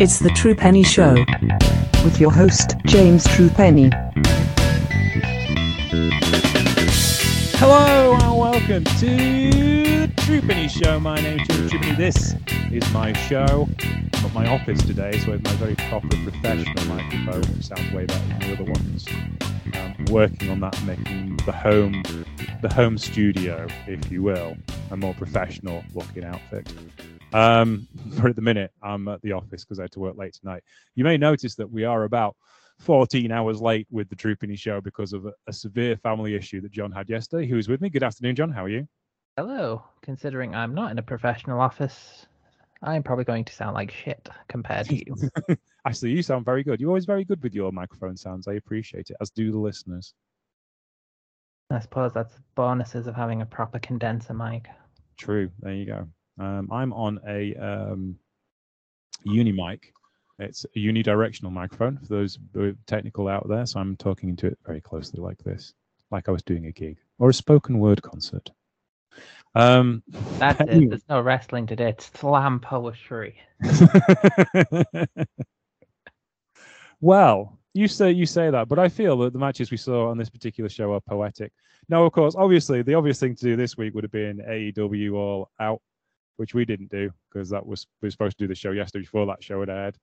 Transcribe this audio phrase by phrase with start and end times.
[0.00, 1.14] It's the True Penny Show
[2.02, 3.90] with your host, James True Penny.
[7.58, 10.98] Hello and welcome to the True Penny Show.
[10.98, 11.96] My name is James True Penny.
[11.96, 12.34] This
[12.70, 13.68] is my show.
[14.14, 18.06] I'm at my office today, so with my very proper professional microphone, which sounds way
[18.06, 19.06] better than the other ones.
[19.74, 22.02] Um, working on that, making the home,
[22.62, 24.56] the home studio, if you will,
[24.90, 26.72] a more professional looking outfit.
[27.32, 30.34] Um, but at the minute, I'm at the office because I had to work late
[30.34, 30.62] tonight.
[30.94, 32.36] You may notice that we are about
[32.80, 36.72] 14 hours late with the Penny show because of a, a severe family issue that
[36.72, 37.46] John had yesterday.
[37.46, 37.90] Who is with me?
[37.90, 38.50] Good afternoon, John.
[38.50, 38.88] How are you?
[39.36, 39.84] Hello.
[40.02, 42.26] Considering I'm not in a professional office,
[42.82, 45.56] I'm probably going to sound like shit compared to you.
[45.86, 46.80] Actually, you sound very good.
[46.80, 48.46] You're always very good with your microphone sounds.
[48.48, 50.14] I appreciate it, as do the listeners.
[51.70, 54.68] I suppose that's bonuses of having a proper condenser mic.
[55.16, 55.50] True.
[55.60, 56.08] There you go.
[56.38, 58.16] Um, I'm on a um,
[59.24, 59.92] uni mic.
[60.38, 62.38] It's a unidirectional microphone for those
[62.86, 63.66] technical out there.
[63.66, 65.74] So I'm talking into it very closely like this,
[66.10, 68.50] like I was doing a gig or a spoken word concert.
[69.54, 70.02] Um,
[70.38, 70.88] That's it.
[70.88, 71.90] There's no wrestling today.
[71.90, 73.36] It's slam poetry.
[77.00, 80.18] well, you say you say that, but I feel that the matches we saw on
[80.18, 81.52] this particular show are poetic.
[81.88, 85.14] Now, of course, obviously, the obvious thing to do this week would have been AEW
[85.14, 85.82] All Out,
[86.36, 89.02] which we didn't do because that was we were supposed to do the show yesterday
[89.02, 89.96] before that show had aired,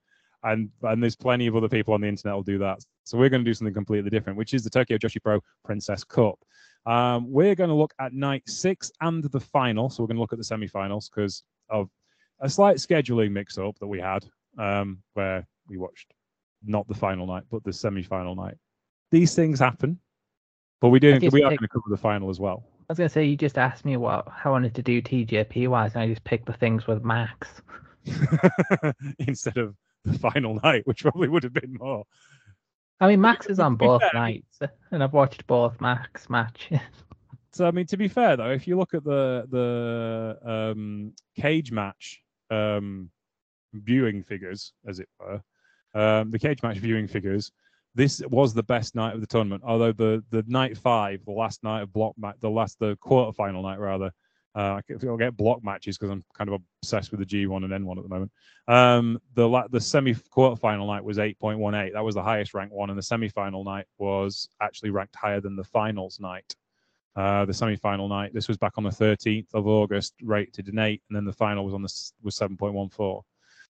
[0.43, 2.79] and and there's plenty of other people on the internet will do that.
[3.03, 6.03] So we're going to do something completely different, which is the Tokyo Joshi Pro Princess
[6.03, 6.39] Cup.
[6.85, 9.89] Um, we're going to look at night six and the final.
[9.89, 11.89] So we're going to look at the semi-finals because of
[12.39, 14.25] a slight scheduling mix-up that we had,
[14.57, 16.13] um, where we watched
[16.63, 18.55] not the final night, but the semi-final night.
[19.11, 19.99] These things happen,
[20.81, 21.33] but we didn't.
[21.33, 22.63] We are going to cover the final as well.
[22.89, 25.67] I was gonna say you just asked me what how I wanted to do TJP
[25.67, 27.61] wise, and I just picked the things with Max.
[29.19, 32.05] Instead of the final night, which probably would have been more.
[32.99, 36.79] I mean, Max is on both fair, nights, and I've watched both Max matches.
[37.51, 41.71] So I mean, to be fair though, if you look at the the um, cage
[41.71, 43.09] match um,
[43.73, 45.41] viewing figures, as it were,
[45.95, 47.51] um, the cage match viewing figures,
[47.95, 49.63] this was the best night of the tournament.
[49.65, 53.63] Although the the night five, the last night of block match, the last the quarterfinal
[53.63, 54.11] night rather.
[54.55, 57.97] Uh, I'll get block matches because I'm kind of obsessed with the G1 and N1
[57.97, 58.31] at the moment.
[58.67, 61.93] Um, the la- the semi quarterfinal night was 8.18.
[61.93, 65.39] That was the highest ranked one, and the semi final night was actually ranked higher
[65.39, 66.55] than the finals night.
[67.15, 68.33] Uh, the semi-final night.
[68.33, 71.65] This was back on the 13th of August, rated an eight, and then the final
[71.65, 73.21] was on the was 7.14.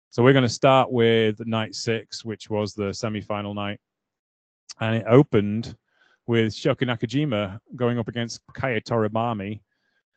[0.09, 3.79] So we're going to start with night six, which was the semi-final night,
[4.79, 5.75] and it opened
[6.27, 9.61] with Shoko Nakajima going up against Kaya Toribami.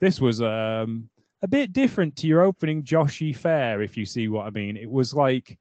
[0.00, 1.08] This was um,
[1.42, 4.76] a bit different to your opening Joshi Fair, if you see what I mean.
[4.76, 5.58] It was like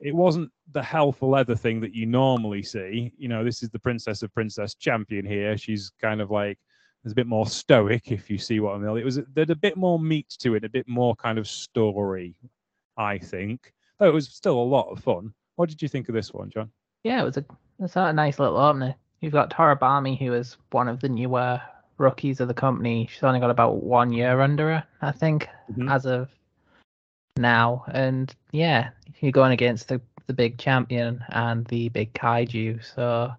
[0.00, 3.12] it wasn't the hell for leather thing that you normally see.
[3.16, 5.56] You know, this is the Princess of Princess champion here.
[5.56, 6.58] She's kind of like
[7.02, 8.96] there's a bit more stoic, if you see what I mean.
[8.96, 12.34] It was there's a bit more meat to it, a bit more kind of story,
[12.96, 13.72] I think.
[13.98, 15.32] Though it was still a lot of fun.
[15.56, 16.70] What did you think of this one, John?
[17.04, 17.44] Yeah, it was a
[17.84, 18.94] it's not a nice little opener.
[19.20, 21.60] You've got Toribami, who is one of the newer
[21.98, 23.08] rookies of the company.
[23.10, 25.90] She's only got about one year under her, I think, Mhm.
[25.90, 26.28] as of
[27.36, 27.84] now.
[27.88, 32.82] And yeah, you're going against the the big champion and the big kaiju.
[32.84, 33.32] So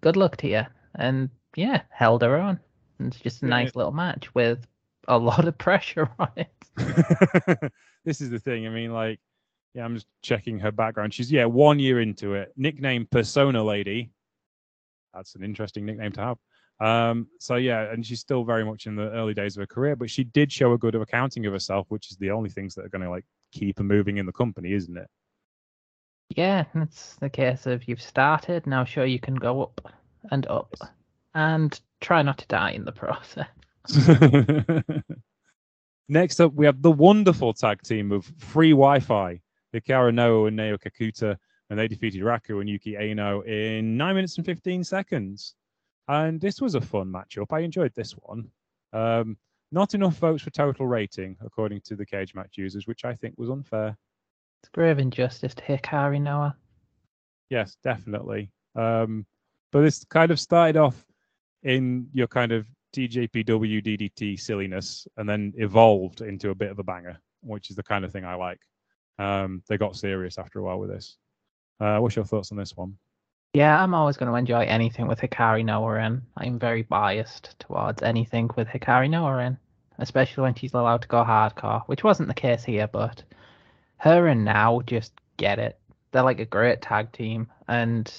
[0.00, 0.62] good luck to you.
[0.96, 2.58] And yeah, held her on.
[2.98, 3.50] And it's just a Yeah.
[3.50, 4.66] nice little match with
[5.08, 6.52] a lot of pressure on it.
[8.04, 8.66] this is the thing.
[8.66, 9.20] I mean, like,
[9.76, 11.12] yeah, I'm just checking her background.
[11.12, 12.52] She's yeah, one year into it.
[12.56, 14.10] Nickname Persona Lady.
[15.12, 16.38] That's an interesting nickname to have.
[16.80, 19.94] Um, so yeah, and she's still very much in the early days of her career,
[19.94, 22.86] but she did show a good accounting of herself, which is the only things that
[22.86, 25.08] are going to like keep her moving in the company, isn't it?
[26.30, 29.92] Yeah, it's the case of you've started, now sure you can go up
[30.30, 30.74] and up.
[31.34, 33.46] And try not to die in the process.
[36.08, 39.40] Next up, we have the wonderful tag team of Free Wi-Fi,
[39.74, 41.36] Hikari Noah and Nao Kakuta,
[41.70, 45.54] and they defeated Raku and Yuki Aino in nine minutes and fifteen seconds.
[46.08, 47.52] And this was a fun matchup.
[47.52, 48.48] I enjoyed this one.
[48.92, 49.36] Um,
[49.72, 53.34] not enough votes for total rating, according to the cage match users, which I think
[53.36, 53.96] was unfair.
[54.62, 56.56] It's grave injustice to Hikari Noah.
[57.50, 58.50] Yes, definitely.
[58.74, 59.26] Um,
[59.72, 61.04] but this kind of started off
[61.62, 66.82] in your kind of TJPW DDT silliness and then evolved into a bit of a
[66.82, 68.60] banger, which is the kind of thing I like.
[69.18, 71.16] Um, they got serious after a while with this.
[71.80, 72.96] Uh, what's your thoughts on this one?
[73.54, 76.22] Yeah, I'm always going to enjoy anything with Hikari Noah in.
[76.36, 79.58] I'm very biased towards anything with Hikari Noah in,
[79.98, 83.22] especially when she's allowed to go hardcore, which wasn't the case here, but
[83.98, 85.78] her and now just get it.
[86.12, 88.12] they're like a great tag team, and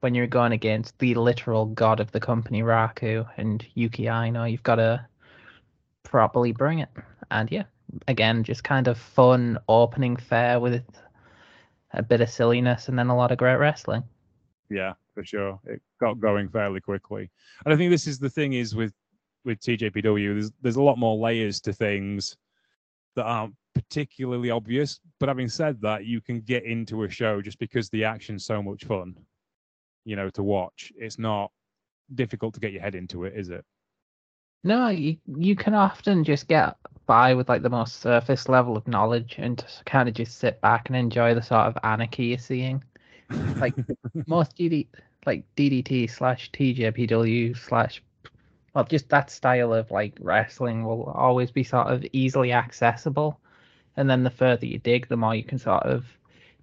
[0.00, 4.62] when you're going against the literal god of the company, Raku and Yuki Aino, you've
[4.62, 5.04] got to
[6.02, 6.90] properly bring it.
[7.30, 7.64] And yeah,
[8.08, 10.82] again, just kind of fun opening fair with
[11.92, 14.02] a bit of silliness and then a lot of great wrestling.
[14.70, 15.60] Yeah, for sure.
[15.64, 17.30] It got going fairly quickly.
[17.64, 18.92] And I think this is the thing is with
[19.44, 22.36] with TJPW, there's there's a lot more layers to things
[23.14, 25.00] that aren't particularly obvious.
[25.20, 28.62] But having said that, you can get into a show just because the action's so
[28.62, 29.16] much fun,
[30.04, 30.92] you know, to watch.
[30.96, 31.50] It's not
[32.14, 33.64] difficult to get your head into it, is it?
[34.64, 36.76] No, you you can often just get
[37.06, 40.58] by with like the most surface level of knowledge and just kind of just sit
[40.62, 42.82] back and enjoy the sort of anarchy you're seeing.
[43.56, 43.74] Like
[44.26, 44.86] most DD
[45.26, 48.02] like DDT slash TJPW slash
[48.74, 53.38] well just that style of like wrestling will always be sort of easily accessible.
[53.98, 56.06] And then the further you dig, the more you can sort of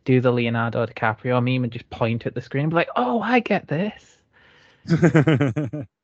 [0.06, 3.22] do the Leonardo DiCaprio meme and just point at the screen and be like, Oh,
[3.22, 4.18] I get this.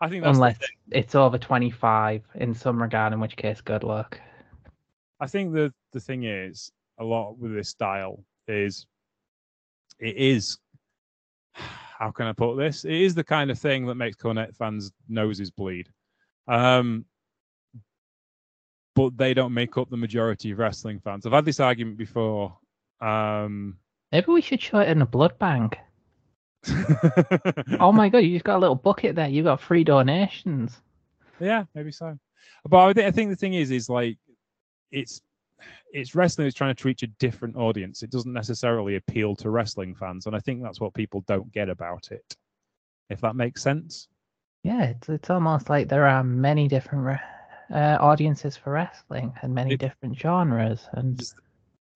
[0.00, 0.58] I think that's Unless
[0.90, 4.20] it's over twenty five in some regard, in which case good luck.
[5.20, 8.86] I think the the thing is a lot with this style is
[9.98, 10.58] it is
[11.52, 12.84] how can I put this?
[12.84, 15.88] It is the kind of thing that makes Cornette fans' noses bleed.
[16.48, 17.06] Um,
[18.94, 21.26] but they don't make up the majority of wrestling fans.
[21.26, 22.56] I've had this argument before.
[23.00, 23.78] Um,
[24.12, 25.78] Maybe we should show it in a blood bank.
[27.80, 29.28] oh my god, you just got a little bucket there.
[29.28, 30.80] You've got free donations.
[31.40, 32.18] Yeah, maybe so.
[32.68, 34.18] But I think the thing is, is like
[34.90, 35.20] it's
[35.92, 38.02] it's wrestling is trying to reach a different audience.
[38.02, 41.68] It doesn't necessarily appeal to wrestling fans, and I think that's what people don't get
[41.68, 42.36] about it.
[43.10, 44.08] If that makes sense.
[44.62, 47.20] Yeah, it's it's almost like there are many different
[47.72, 51.26] uh, audiences for wrestling and many It- different genres, and the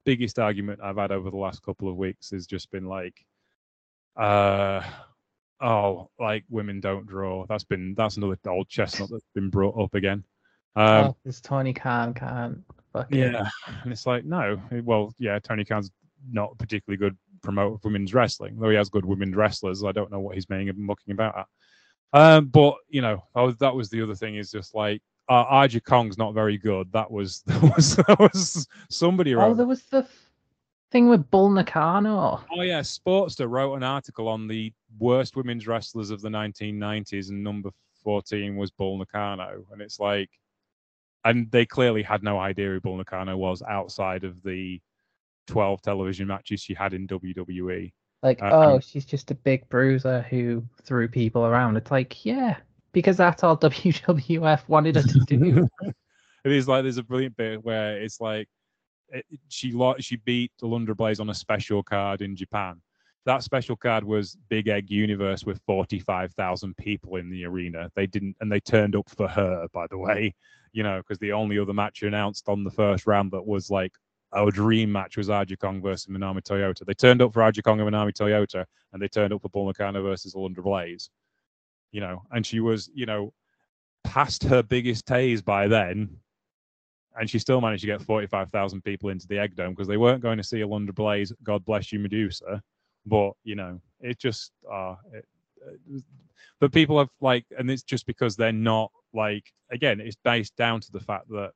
[0.05, 3.25] biggest argument I've had over the last couple of weeks has just been like,
[4.19, 4.83] uh,
[5.61, 7.47] oh, like women don't draw.
[7.47, 10.25] That's been that's another old chestnut that's been brought up again.
[10.77, 12.63] Um, oh, this Tony Khan can't.
[12.93, 13.49] Fucking, Yeah,
[13.83, 15.91] and it's like no, well, yeah, Tony Khan's
[16.31, 19.85] not particularly good promoter of women's wrestling, though he has good women's wrestlers.
[19.85, 21.47] I don't know what he's making mucking about at.
[22.13, 25.45] Um, but you know, that was, that was the other thing is just like uh,
[25.49, 26.91] Aja Kong's not very good.
[26.93, 29.53] That was that was that was somebody wrong.
[29.53, 30.07] Oh, there was the
[30.91, 32.45] thing with Bull Nakano.
[32.53, 37.43] Oh yeah, Sportster wrote an article on the worst women's wrestlers of the 1990s, and
[37.43, 37.71] number
[38.05, 40.31] 14 was Bull Nakano, and it's like,
[41.25, 44.81] and they clearly had no idea who Bull Nakano was outside of the
[45.49, 47.07] 12 television matches she had in.
[47.07, 47.93] WWE.
[48.23, 51.77] Like, Uh, oh, um, she's just a big bruiser who threw people around.
[51.77, 52.57] It's like, yeah,
[52.93, 55.69] because that's all WWF wanted her to do.
[56.45, 58.49] it is like there's a brilliant bit where it's like
[59.13, 62.81] Eh, she she beat Alundra Blaze on a special card in Japan.
[63.25, 67.91] That special card was Big Egg Universe with 45,000 people in the arena.
[67.95, 70.35] They didn't, and they turned up for her, by the way,
[70.73, 73.93] you know, because the only other match announced on the first round that was like
[74.33, 76.85] our dream match was Aja Kong versus Minami Toyota.
[76.87, 79.67] They turned up for Aja Kong and Minami Toyota, and they turned up for Bull
[79.67, 81.11] Nakano versus Alundra Blaze,
[81.93, 83.33] you know, and she was, you know,
[84.05, 86.17] past her biggest taze by then,
[87.19, 90.23] and she still managed to get 45,000 people into the Egg Dome because they weren't
[90.23, 92.63] going to see Alundra Blaze, God bless you, Medusa.
[93.07, 95.25] But, you know, it just, uh, it,
[95.67, 95.99] uh,
[96.61, 100.81] but people have like, and it's just because they're not like, again, it's based down
[100.81, 101.51] to the fact that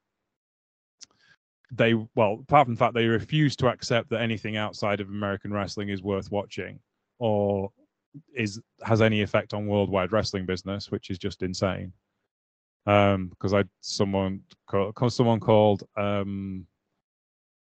[1.71, 5.52] they, well, apart from the fact they refuse to accept that anything outside of American
[5.52, 6.81] wrestling is worth watching
[7.19, 7.71] or
[8.35, 11.92] is has any effect on worldwide wrestling business, which is just insane
[12.86, 16.66] um because i someone called someone called um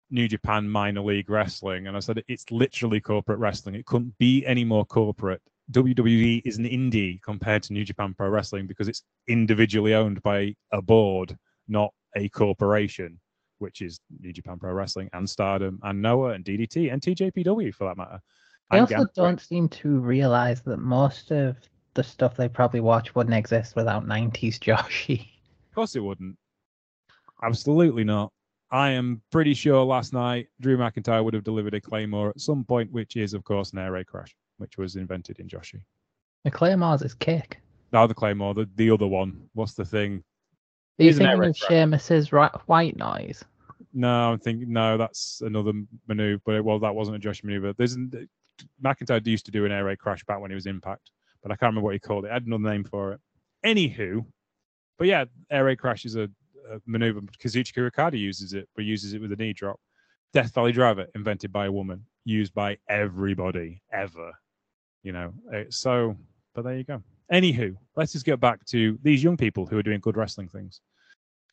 [0.09, 3.75] new japan minor league wrestling and i said it's literally corporate wrestling.
[3.75, 5.41] It couldn't be any more corporate.
[5.71, 10.55] Wwe is an indie compared to new japan pro wrestling because it's individually owned by
[10.71, 13.19] a board not a corporation
[13.59, 17.85] which is new japan pro wrestling and stardom and noah and ddt and tjpw for
[17.85, 18.19] that matter.
[18.71, 21.57] They also don't seem to realize that most of
[21.93, 25.21] the stuff they probably watch wouldn't exist without 90s Joshi.
[25.21, 26.37] Of course it wouldn't.
[27.41, 28.31] Absolutely not.
[28.71, 32.63] I am pretty sure last night Drew McIntyre would have delivered a Claymore at some
[32.63, 35.81] point, which is, of course, an air raid crash, which was invented in Joshi.
[36.43, 37.61] The Claymore's is kick.
[37.91, 39.47] Now the Claymore, the, the other one.
[39.53, 40.23] What's the thing?
[40.99, 43.45] Are you He's an thinking of raid Sheamus's right, white noise?
[43.93, 45.73] No, I'm thinking no, that's another
[46.07, 46.41] maneuver.
[46.43, 47.73] But well, that wasn't a Joshi maneuver.
[47.73, 47.95] There's
[48.83, 51.11] McIntyre used to do an air raid crash back when he was Impact,
[51.43, 52.31] but I can't remember what he called it.
[52.31, 53.19] I had another name for it.
[53.65, 54.25] Anywho,
[54.97, 56.23] but yeah, air raid crash is a,
[56.71, 57.21] a maneuver.
[57.39, 59.79] Kazuchika Okada uses it, but uses it with a knee drop.
[60.33, 62.05] Death Valley Driver, invented by a woman.
[62.25, 64.31] used by everybody ever.
[65.03, 66.15] You know, uh, so.
[66.55, 67.03] But there you go.
[67.31, 70.81] Anywho, let's just get back to these young people who are doing good wrestling things.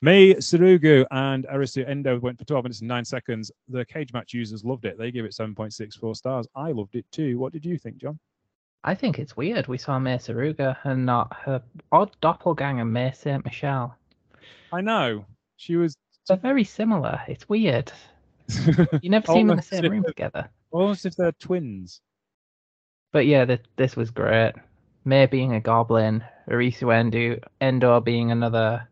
[0.02, 3.50] Mei Suruga and Arisu Endo went for 12 minutes and 9 seconds.
[3.68, 4.98] The cage match users loved it.
[4.98, 6.46] They gave it 7.64 stars.
[6.54, 7.38] I loved it too.
[7.38, 8.18] What did you think, John?
[8.82, 13.44] I think it's weird we saw Mei Suruga and not her odd doppelganger May St.
[13.44, 13.96] Michelle.
[14.72, 15.26] I know.
[15.56, 15.96] She was.
[16.28, 17.20] They're very similar.
[17.28, 17.92] It's weird.
[19.02, 20.48] You never see them in the same room together.
[20.70, 22.00] Almost if they're twins.
[23.12, 24.52] But yeah, th- this was great.
[25.04, 28.86] May being a goblin, Arisu Endo, Endor being another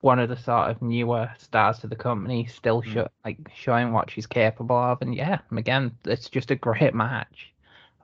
[0.00, 2.92] one of the sort of newer stars to the company, still Mm.
[2.92, 5.02] sho- like showing what she's capable of.
[5.02, 7.52] And yeah, again, it's just a great match.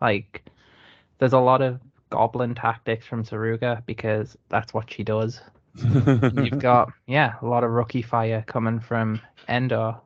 [0.03, 0.45] Like,
[1.25, 5.41] there's a lot of goblin tactics from Suruga because that's what she does.
[5.75, 9.97] You've got yeah, a lot of rookie fire coming from Endor,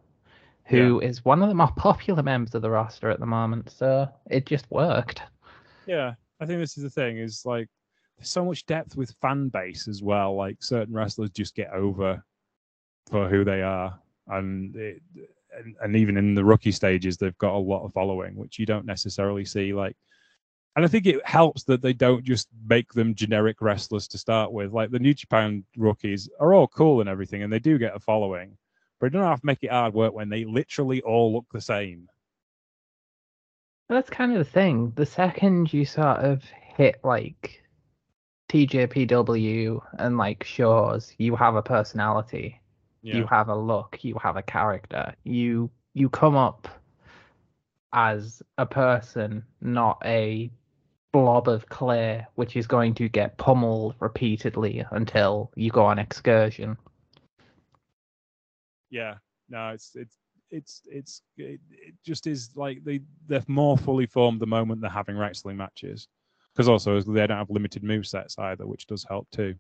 [0.67, 3.69] who is one of the more popular members of the roster at the moment.
[3.73, 5.23] So it just worked.
[5.87, 7.19] Yeah, I think this is the thing.
[7.19, 7.67] Is like
[8.17, 10.37] there's so much depth with fan base as well.
[10.37, 12.23] Like certain wrestlers just get over
[13.11, 13.99] for who they are,
[14.29, 15.03] and it,
[15.59, 18.67] and, and even in the rookie stages, they've got a lot of following, which you
[18.67, 19.73] don't necessarily see.
[19.73, 19.97] Like,
[20.79, 24.53] and I think it helps that they don't just make them generic wrestlers to start
[24.53, 24.73] with.
[24.73, 27.99] Like the New Japan rookies are all cool and everything, and they do get a
[27.99, 28.57] following,
[29.01, 31.61] but you don't have to make it hard work when they literally all look the
[31.61, 32.09] same.
[33.89, 34.93] That's kind of the thing.
[34.95, 36.45] The second you sort of
[36.77, 37.61] hit like
[38.51, 42.61] TJPW and like Shaw's, you have a personality,
[43.03, 43.17] Yeah.
[43.17, 45.13] you have a look, you have a character.
[45.25, 46.69] You you come up
[47.93, 50.53] as a person, not a
[51.19, 56.77] blob of clay, which is going to get pummeled repeatedly until you go on excursion.
[58.91, 59.15] yeah
[59.51, 60.17] no it's it's
[60.51, 64.91] it's it's it, it just is like they they're more fully formed the moment they're
[64.91, 66.09] having wrestling matches.
[66.55, 69.55] Because also they don't have limited move sets either which does help too.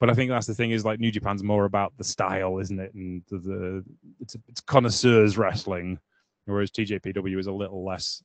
[0.00, 2.80] But i think that's the thing is like new japan's more about the style isn't
[2.80, 2.94] it?
[2.94, 3.84] And the, the
[4.20, 5.98] it's it's connoisseurs wrestling
[6.46, 8.22] whereas tjpw is a little less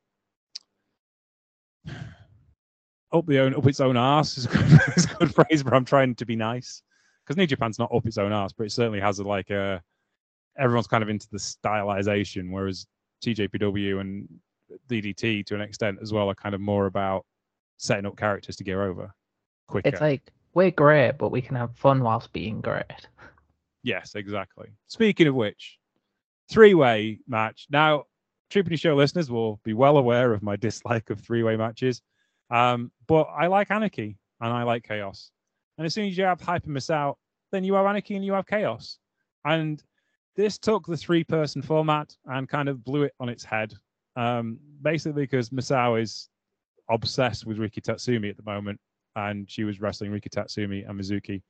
[3.14, 5.74] up the own up its own ass is a good, is a good phrase but
[5.74, 6.82] i'm trying to be nice
[7.28, 9.82] because New Japan's not up its own ass, but it certainly has a, like a
[10.58, 12.88] everyone's kind of into the stylization, whereas
[13.24, 14.28] TJPW and
[14.90, 17.26] DDT to an extent as well are kind of more about
[17.78, 19.12] setting up characters to get over
[19.68, 19.90] quicker.
[19.90, 23.08] It's like we're great, but we can have fun whilst being great.
[23.84, 24.70] yes, exactly.
[24.88, 25.78] Speaking of which,
[26.50, 27.68] three-way match.
[27.70, 28.06] Now,
[28.50, 32.02] True Penny Show listeners will be well aware of my dislike of three-way matches,
[32.50, 35.32] um, but I like Anarchy and I like Chaos.
[35.78, 37.16] And as soon as you have Hyper Misao,
[37.52, 39.00] then you have Anarchy and you have Chaos.
[39.46, 39.82] And
[40.36, 43.74] this took the three person format and kind of blew it on its head.
[44.16, 46.30] Um, basically, because Misao is
[46.90, 48.80] obsessed with Riki Tatsumi at the moment,
[49.16, 51.42] and she was wrestling Riki Tatsumi and Mizuki.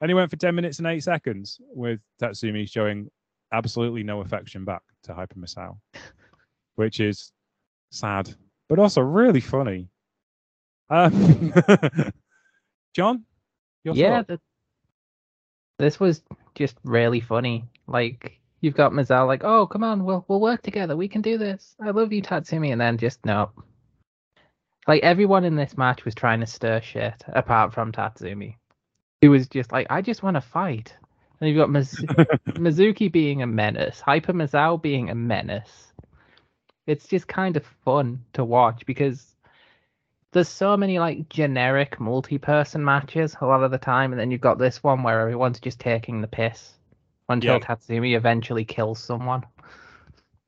[0.00, 3.08] And he went for 10 minutes and 8 seconds with Tatsumi showing
[3.52, 5.78] absolutely no affection back to Hyper Misao,
[6.76, 7.32] which is
[7.90, 8.32] sad,
[8.68, 9.88] but also really funny.
[10.90, 11.52] Um,
[12.94, 13.24] John?
[13.84, 14.40] Your yeah, the,
[15.78, 16.22] this was
[16.54, 17.64] just really funny.
[17.86, 20.96] Like you've got Mazal like, oh come on, we'll we'll work together.
[20.96, 21.74] We can do this.
[21.80, 23.50] I love you, Tatsumi, and then just no.
[24.86, 28.56] Like everyone in this match was trying to stir shit, apart from Tatsumi,
[29.20, 30.94] who was just like, I just want to fight.
[31.40, 32.04] And you've got Maz-
[32.54, 35.92] Mizuki being a menace, Hyper Misao being a menace.
[36.86, 39.36] It's just kind of fun to watch because
[40.38, 44.40] there's so many like generic multi-person matches a lot of the time, and then you've
[44.40, 46.74] got this one where everyone's just taking the piss
[47.28, 47.58] until Yeah.
[47.58, 49.44] Tatsumi eventually kills someone.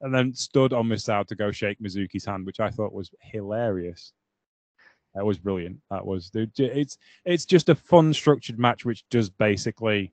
[0.00, 4.12] and then stood on Misao to go shake Mizuki's hand, which I thought was hilarious.
[5.16, 5.78] That was brilliant.
[5.90, 10.12] That was it's it's just a fun structured match, which does basically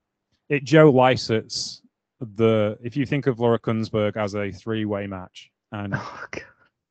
[0.50, 1.82] it Joe Lycetts
[2.20, 6.26] the if you think of Laura Kuenssberg as a three way match and Oh,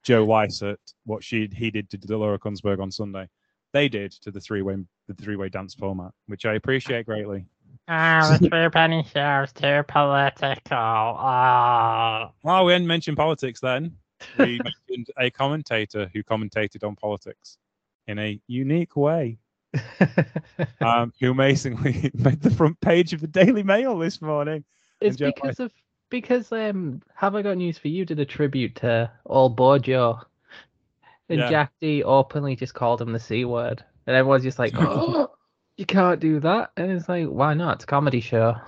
[0.06, 0.14] God.
[0.14, 3.28] Joe Lycett what she he did to Laura Kuenssberg on Sunday,
[3.72, 4.76] they did to the three way
[5.08, 7.44] the three way dance format, which I appreciate greatly.
[7.88, 10.76] Ah, the True Penny Show's too political.
[10.76, 12.32] Ah.
[12.42, 13.96] Well, we didn't mention politics then.
[14.38, 14.58] We
[14.88, 17.58] mentioned a commentator who commentated on politics
[18.06, 19.36] in a unique way,
[20.80, 24.64] um, who amazingly made the front page of the Daily Mail this morning.
[25.02, 25.70] it's Joe because of
[26.10, 30.20] because um have I got news for you did a tribute to All Bojo.
[31.28, 31.50] And Yeah.
[31.50, 33.84] Jack Dee openly just called him the C word.
[34.06, 35.30] And everyone's just like, Oh
[35.76, 36.70] you can't do that.
[36.76, 37.76] And it's like, why not?
[37.76, 38.56] It's a comedy show.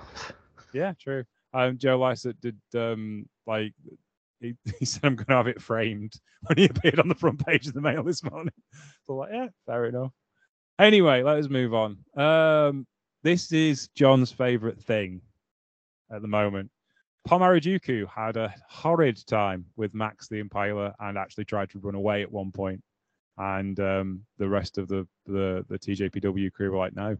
[0.71, 1.23] Yeah, true.
[1.51, 3.73] Um, Joe Lycett did um, like
[4.39, 7.43] he, he said I'm going to have it framed when he appeared on the front
[7.43, 8.53] page of the Mail this morning.
[9.07, 10.11] So like, yeah, fair enough.
[10.77, 11.97] Anyway, let us move on.
[12.15, 12.85] Um,
[13.23, 15.21] this is John's favorite thing
[16.13, 16.69] at the moment.
[17.29, 22.23] Pom had a horrid time with Max the Impaler and actually tried to run away
[22.23, 22.81] at one point.
[23.37, 27.17] And um, the rest of the, the the TJPW crew were like, "No,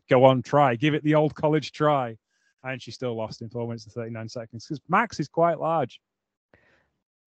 [0.10, 2.16] go on, try, give it the old college try."
[2.64, 5.60] And she still lost in four minutes and thirty nine seconds because Max is quite
[5.60, 6.00] large.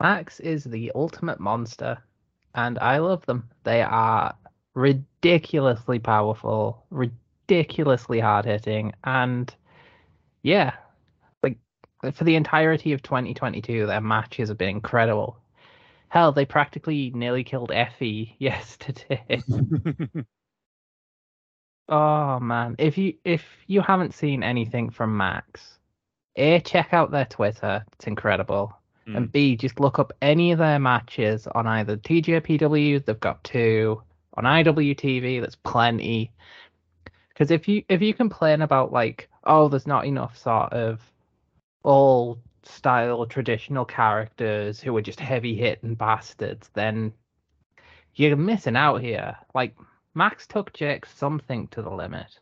[0.02, 1.98] Max is the ultimate monster,
[2.56, 3.50] and I love them.
[3.64, 4.36] They are
[4.74, 9.56] ridiculously powerful, ridiculously hard hitting, and
[10.44, 10.74] yeah,
[12.14, 15.38] for the entirety of 2022, their matches have been incredible.
[16.10, 19.42] Hell, they practically nearly killed Effie yesterday.
[21.90, 25.78] oh man, if you if you haven't seen anything from Max,
[26.36, 27.86] a check out their Twitter.
[27.94, 28.74] It's incredible.
[29.08, 29.18] Mm.
[29.18, 34.02] And B, just look up any of their matches on either TJPW, they've got two,
[34.36, 36.32] on IWTV, That's plenty.
[37.30, 41.02] Because if you if you complain about like, oh, there's not enough sort of
[41.84, 47.14] old style traditional characters who are just heavy hitting bastards, then
[48.16, 49.36] you're missing out here.
[49.54, 49.76] Like
[50.14, 52.40] Max took Jake something to the limit.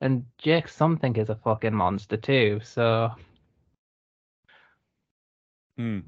[0.00, 3.10] And Jake something is a fucking monster too, so
[5.76, 6.00] Hmm.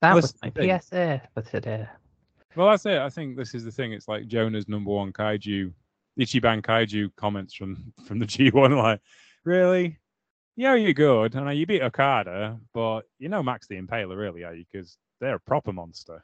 [0.00, 0.78] that was my thing.
[0.80, 1.88] PSA for today.
[2.54, 2.98] Well, that's it.
[2.98, 3.92] I think this is the thing.
[3.92, 5.72] It's like Jonah's number one kaiju,
[6.18, 8.76] Ichiban kaiju comments from from the G1.
[8.76, 9.00] Like,
[9.44, 9.98] really?
[10.56, 11.34] Yeah, you're good.
[11.34, 14.64] I know you beat Okada, but you know Max the Impaler, really, are you?
[14.70, 16.22] Because they're a proper monster.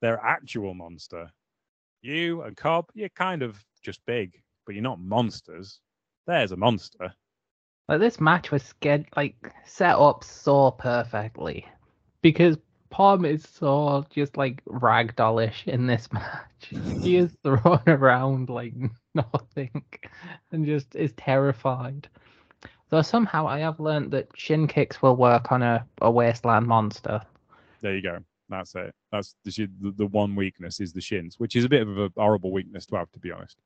[0.00, 1.30] They're actual monster.
[2.00, 5.80] You and Cobb, you're kind of just big, but you're not monsters.
[6.26, 7.12] There's a monster.
[7.88, 9.34] Like this match was sched- like
[9.64, 11.66] set up so perfectly
[12.22, 12.56] because
[12.90, 16.74] Pom is so just like ragdollish in this match.
[17.00, 18.74] he is thrown around like
[19.14, 19.84] nothing
[20.52, 22.08] and just is terrified.
[22.90, 27.20] Though somehow I have learned that shin kicks will work on a, a wasteland monster.
[27.82, 28.18] There you go.
[28.48, 28.94] That's it.
[29.12, 32.10] That's the, the the one weakness is the shins, which is a bit of a
[32.16, 33.58] horrible weakness to have, to be honest.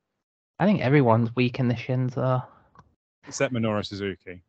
[0.59, 2.43] I think everyone's weak in the shins though.
[3.27, 4.43] Except Minoru Suzuki.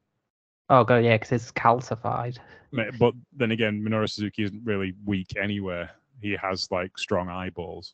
[0.70, 2.38] Oh god, yeah, because it's calcified.
[2.72, 5.92] But then again, Minoru Suzuki isn't really weak anywhere.
[6.22, 7.94] He has like strong eyeballs.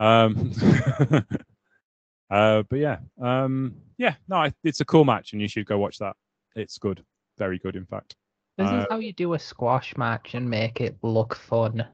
[0.00, 0.52] Um,
[2.30, 5.78] uh, but yeah, um, yeah, no, I- it's a cool match, and you should go
[5.78, 6.16] watch that.
[6.56, 7.04] It's good,
[7.38, 8.16] very good, in fact.
[8.56, 11.86] This Uh, is how you do a squash match and make it look fun.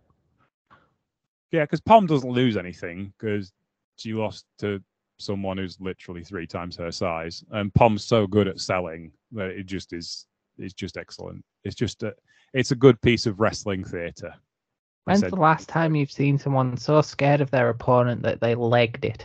[1.52, 3.52] Yeah, because Pom doesn't lose anything because
[3.96, 4.82] she lost to
[5.18, 9.64] someone who's literally three times her size, and Pom's so good at selling that it
[9.66, 10.26] just is.
[10.58, 11.44] It's just excellent.
[11.64, 12.14] It's just a.
[12.54, 14.34] It's a good piece of wrestling theatre.
[15.04, 18.54] When's said- the last time you've seen someone so scared of their opponent that they
[18.54, 19.24] legged it?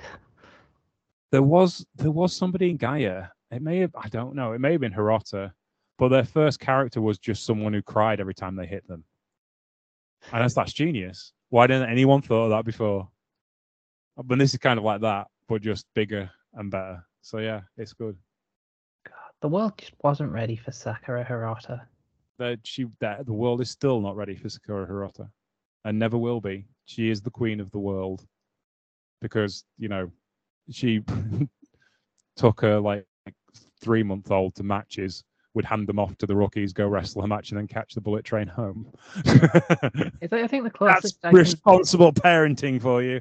[1.32, 3.28] There was there was somebody in Gaia.
[3.52, 4.54] It may have I don't know.
[4.54, 5.52] It may have been Hirota,
[5.98, 9.04] but their first character was just someone who cried every time they hit them.
[10.32, 11.34] And that's that's genius.
[11.50, 13.08] Why didn't anyone thought of that before?
[14.18, 17.06] But this is kind of like that, but just bigger and better.
[17.22, 18.18] So yeah, it's good.
[19.06, 21.82] God, the world just wasn't ready for Sakura Hirota.
[22.40, 25.30] That she that the world is still not ready for Sakura Hirota,
[25.86, 26.66] and never will be.
[26.86, 28.26] She is the queen of the world
[29.22, 30.12] because you know
[30.74, 31.04] she
[32.36, 33.06] took her like
[33.82, 37.28] three month old to matches, would hand them off to the rookies, go wrestle a
[37.28, 38.88] match, and then catch the bullet train home.
[39.26, 43.20] I think the That's closest can, responsible parenting for you.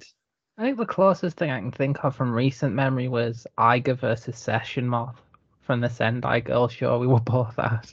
[0.59, 4.39] I think the closest thing I can think of from recent memory was Iger versus
[4.39, 5.21] Session Moth
[5.63, 7.93] from the Sendai Girl show we were both at.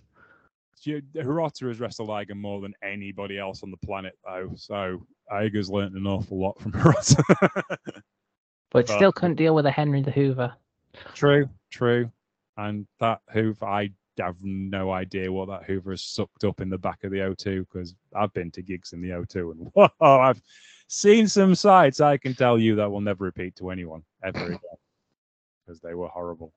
[0.85, 4.51] Hirota has wrestled Iger more than anybody else on the planet, though.
[4.55, 7.21] So Iger's learned an awful lot from Hirota.
[8.71, 10.55] But But- still couldn't deal with a Henry the Hoover.
[11.13, 12.11] True, true.
[12.57, 16.77] And that Hoover, I have no idea what that Hoover has sucked up in the
[16.77, 20.41] back of the O2 because I've been to gigs in the O2 and whoa, I've
[20.87, 24.59] seen some sights I can tell you that will never repeat to anyone ever again
[25.65, 26.51] because they were horrible.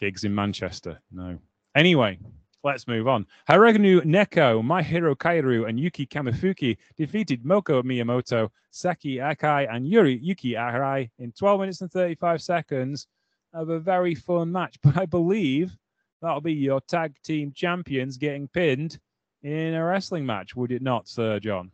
[0.00, 1.38] Gigs in Manchester, no.
[1.74, 2.18] Anyway,
[2.66, 3.24] let's move on.
[3.48, 10.52] Haregnu Neko, Mahiro Kiryu, and Yuki Kamifuku defeated Moka Miyamoto, Saki Akai, and Yuri Yuki
[10.52, 13.06] Arai in 12 minutes and 35 seconds
[13.54, 14.76] of a very fun match.
[14.82, 15.76] But I believe
[16.20, 18.98] that'll be your tag team champions getting pinned
[19.44, 21.70] in a wrestling match, would it not, Sir John?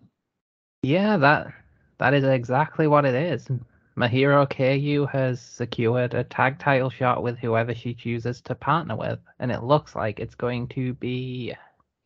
[0.83, 1.55] Yeah, that
[1.99, 3.49] that is exactly what it is.
[3.97, 9.19] Mahiro Kiryu has secured a tag title shot with whoever she chooses to partner with,
[9.39, 11.55] and it looks like it's going to be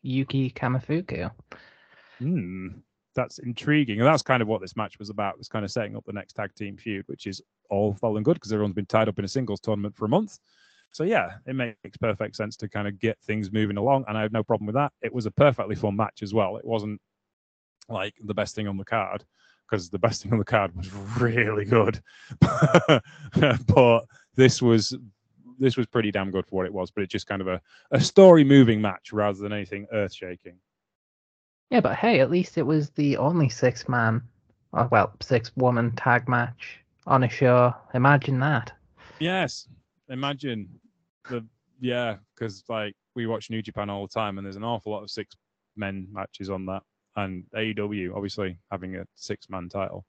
[0.01, 1.31] Yuki Kamifuku.
[2.19, 2.67] Hmm,
[3.15, 5.37] that's intriguing, and that's kind of what this match was about.
[5.37, 8.25] Was kind of setting up the next tag team feud, which is all well and
[8.25, 10.39] good because everyone's been tied up in a singles tournament for a month.
[10.91, 14.23] So yeah, it makes perfect sense to kind of get things moving along, and I
[14.23, 14.91] have no problem with that.
[15.01, 16.57] It was a perfectly fun match as well.
[16.57, 16.99] It wasn't
[17.87, 19.23] like the best thing on the card
[19.69, 21.99] because the best thing on the card was really good,
[22.39, 24.95] but this was
[25.59, 26.91] this was pretty damn good for what it was.
[26.91, 30.55] But it's just kind of a, a story moving match rather than anything earth shaking.
[31.69, 34.21] Yeah, but hey, at least it was the only six man,
[34.71, 37.73] or uh, well, six woman tag match on a show.
[37.93, 38.71] Imagine that.
[39.19, 39.67] Yes,
[40.09, 40.69] imagine
[41.29, 41.45] the
[41.79, 45.03] yeah, because like we watch New Japan all the time, and there's an awful lot
[45.03, 45.35] of six
[45.75, 46.83] men matches on that,
[47.17, 50.05] and AEW obviously having a six man title.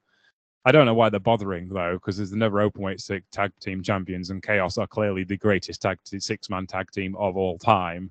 [0.65, 3.51] I don't know why they're bothering though, because there's the never open weight six tag
[3.61, 7.59] team champions, and Chaos are clearly the greatest tag six man tag team of all
[7.59, 8.11] time.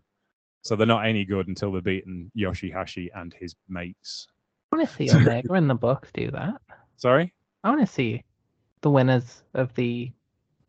[0.63, 4.27] So they're not any good until they've beaten Yoshihashi and his mates.
[4.71, 6.59] I want to see Omega and the Bucks do that.
[6.97, 7.33] Sorry?
[7.63, 8.23] I want to see
[8.81, 10.11] the winners of the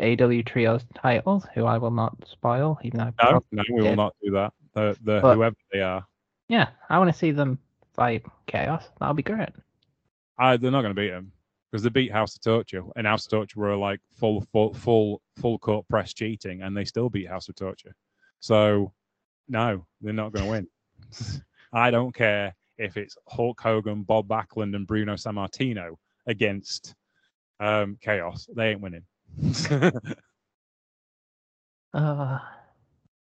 [0.00, 4.14] AEW Trios titles, who I will not spoil, even though no, no, we will not
[4.22, 4.52] do that.
[4.74, 6.06] The, the But- whoever they are,
[6.48, 7.58] Yeah, I want to see them
[7.98, 8.88] fight Chaos.
[9.00, 9.50] That'll be great.
[10.38, 11.32] I, they're not going to beat them
[11.70, 15.20] because they beat House of Torture, and House of Torture were like full, full, full,
[15.36, 17.94] full court press cheating, and they still beat House of Torture.
[18.40, 18.92] So,
[19.48, 20.68] no, they're not going to win.
[21.72, 26.94] I don't care if it's Hulk Hogan, Bob Backlund, and Bruno Sammartino against
[27.58, 28.48] um, Chaos.
[28.54, 29.04] They ain't winning.
[31.94, 32.38] Uh,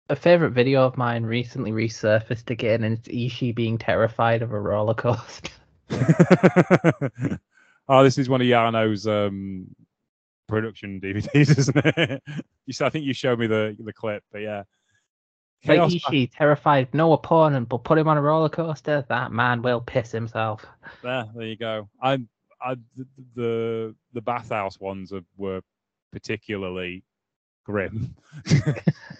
[0.08, 4.60] a favorite video of mine recently resurfaced again, and it's Ishii being terrified of a
[4.60, 5.50] roller coaster.
[7.88, 9.66] oh, this is one of Yano's um,
[10.46, 12.22] production DVDs, isn't it?
[12.66, 14.62] you, I think you showed me the the clip, but yeah.
[15.66, 19.04] Like Chaos Ishii terrified no opponent, but put him on a roller coaster.
[19.08, 20.64] That man will piss himself.
[21.02, 21.88] There, there you go.
[22.00, 22.20] I,
[22.62, 25.60] I, the the, the bathhouse ones are, were
[26.12, 27.02] particularly
[27.68, 28.14] grim.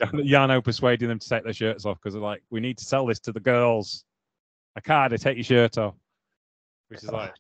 [0.00, 3.04] Yano persuading them to take their shirts off because they're like, we need to sell
[3.04, 4.04] this to the girls.
[4.74, 5.20] I can't.
[5.20, 5.94] Take your shirt off,
[6.88, 7.34] which is like a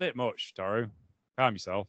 [0.00, 0.88] bit much, Toru.
[1.38, 1.86] Calm yourself.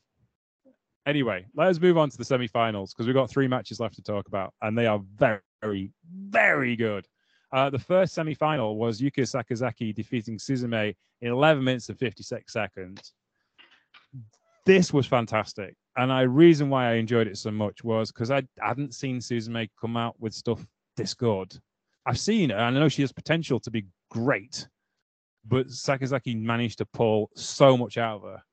[1.08, 4.04] Anyway, let us move on to the semi-finals because we've got three matches left to
[4.04, 5.92] talk about, and they are very,
[6.30, 7.08] very, good.
[7.52, 13.14] Uh, the first semi-final was Yuka Sakazaki defeating Suzume in 11 minutes and 56 seconds.
[14.66, 18.42] This was fantastic, and I reason why I enjoyed it so much was because I
[18.60, 20.66] hadn't seen Suzume come out with stuff
[20.98, 21.56] this good.
[22.08, 24.68] I've seen her, and I know she has potential to be great,
[25.48, 28.44] but Sakazaki managed to pull so much out of her,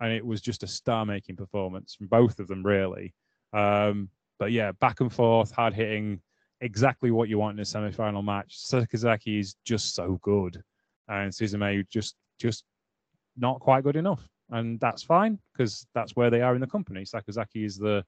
[0.00, 3.14] and it was just a star-making performance from both of them, really.
[3.54, 6.20] Um, but yeah, back and forth, hard hitting,
[6.60, 8.58] exactly what you want in a semi-final match.
[8.58, 10.62] Sakazaki is just so good,
[11.08, 12.64] and Suzume just just
[13.38, 17.02] not quite good enough, and that's fine because that's where they are in the company.
[17.02, 18.04] Sakazaki is the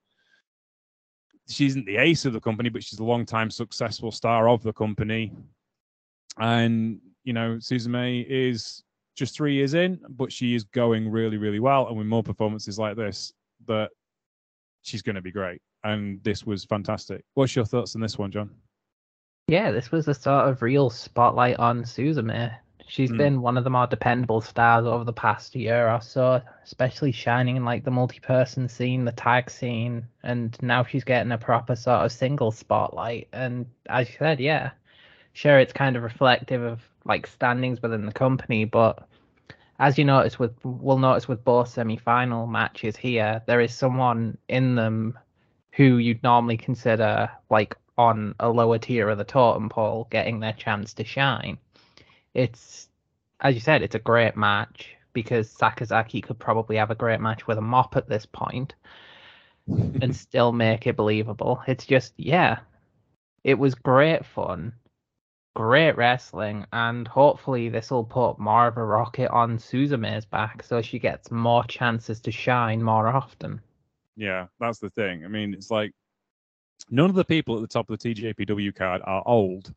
[1.47, 4.73] she isn't the ace of the company, but she's a long-time successful star of the
[4.73, 5.33] company,
[6.39, 8.83] and you know Suzume is
[9.15, 12.79] just three years in, but she is going really, really well, and with more performances
[12.79, 13.33] like this,
[13.67, 13.91] that
[14.83, 15.61] she's going to be great.
[15.85, 17.25] And this was fantastic.
[17.35, 18.51] What's your thoughts on this one, John?
[19.47, 22.55] Yeah, this was a sort of real spotlight on Suzume.
[22.87, 23.17] She's Mm.
[23.17, 27.57] been one of the more dependable stars over the past year or so, especially shining
[27.57, 32.05] in like the multi-person scene, the tag scene, and now she's getting a proper sort
[32.05, 33.29] of single spotlight.
[33.33, 34.73] And as you said, yeah,
[35.33, 39.09] sure, it's kind of reflective of like standings within the company, but
[39.79, 44.75] as you notice with we'll notice with both semi-final matches here, there is someone in
[44.75, 45.19] them
[45.73, 50.53] who you'd normally consider like on a lower tier of the totem pole getting their
[50.53, 51.59] chance to shine.
[52.35, 52.89] It's
[53.41, 57.47] as you said, it's a great match because Sakazaki could probably have a great match
[57.47, 58.75] with a mop at this point
[59.69, 61.63] and still make it believable.
[61.67, 62.59] It's just yeah.
[63.45, 64.73] It was great fun,
[65.55, 70.81] great wrestling, and hopefully this will put more of a rocket on Suzume's back so
[70.81, 73.61] she gets more chances to shine more often.
[74.17, 75.25] Yeah, that's the thing.
[75.25, 75.93] I mean, it's like
[76.91, 79.75] none of the people at the top of the TJPW card are old,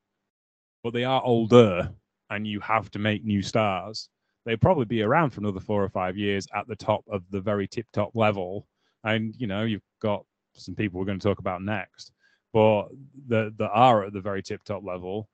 [0.84, 1.92] but they are older,
[2.30, 4.10] and you have to make new stars.
[4.46, 7.42] They'll probably be around for another four or five years at the top of the
[7.42, 8.68] very tip top level.
[9.04, 12.12] And you know, you've got some people we're going to talk about next,
[12.54, 12.88] but
[13.28, 15.30] that that are at the very tip top level.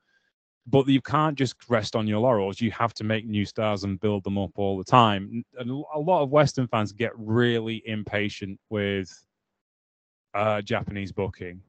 [0.67, 2.61] but you can't just rest on your laurels.
[2.61, 5.43] You have to make new stars and build them up all the time.
[5.59, 9.11] And a lot of Western fans get really impatient with
[10.33, 11.61] uh, Japanese booking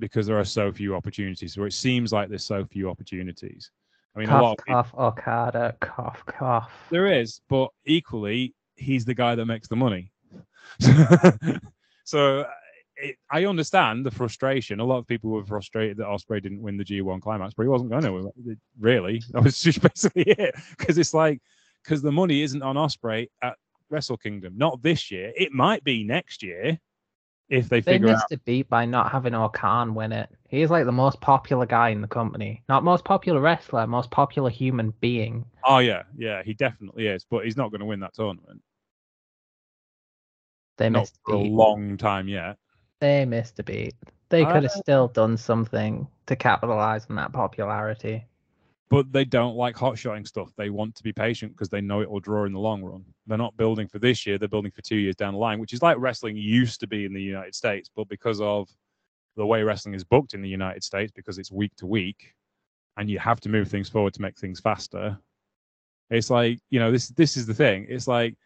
[0.00, 3.70] because there are so few opportunities, or it seems like there's so few opportunities.
[4.14, 6.72] I mean, cough, a lot of cough, Okada, cough, cough.
[6.90, 10.12] there is, but equally, he's the guy that makes the money.
[12.04, 12.44] so
[12.96, 14.80] it, I understand the frustration.
[14.80, 17.68] A lot of people were frustrated that Ospreay didn't win the G1 climax, but he
[17.68, 18.56] wasn't going to.
[18.78, 20.54] Really, that was just basically it.
[20.78, 21.40] Because it's like,
[21.82, 23.56] because the money isn't on Ospreay at
[23.90, 24.54] Wrestle Kingdom.
[24.56, 25.32] Not this year.
[25.36, 26.78] It might be next year
[27.48, 28.32] if they They figure missed out.
[28.32, 30.30] a beat by not having Orkan win it.
[30.48, 32.62] He's like the most popular guy in the company.
[32.68, 35.44] Not most popular wrestler, most popular human being.
[35.64, 38.62] Oh yeah, yeah, he definitely is, but he's not going to win that tournament.
[40.76, 41.52] They Not missed for a beat.
[41.52, 42.56] long time yet.
[43.00, 43.94] They missed a beat.
[44.30, 48.26] They could have still done something to capitalize on that popularity.
[48.90, 50.50] But they don't like hot shotting stuff.
[50.56, 53.04] They want to be patient because they know it will draw in the long run.
[53.26, 55.72] They're not building for this year, they're building for two years down the line, which
[55.72, 57.90] is like wrestling used to be in the United States.
[57.94, 58.68] But because of
[59.36, 62.34] the way wrestling is booked in the United States, because it's week to week,
[62.96, 65.18] and you have to move things forward to make things faster,
[66.10, 67.86] it's like, you know, this this is the thing.
[67.88, 68.36] It's like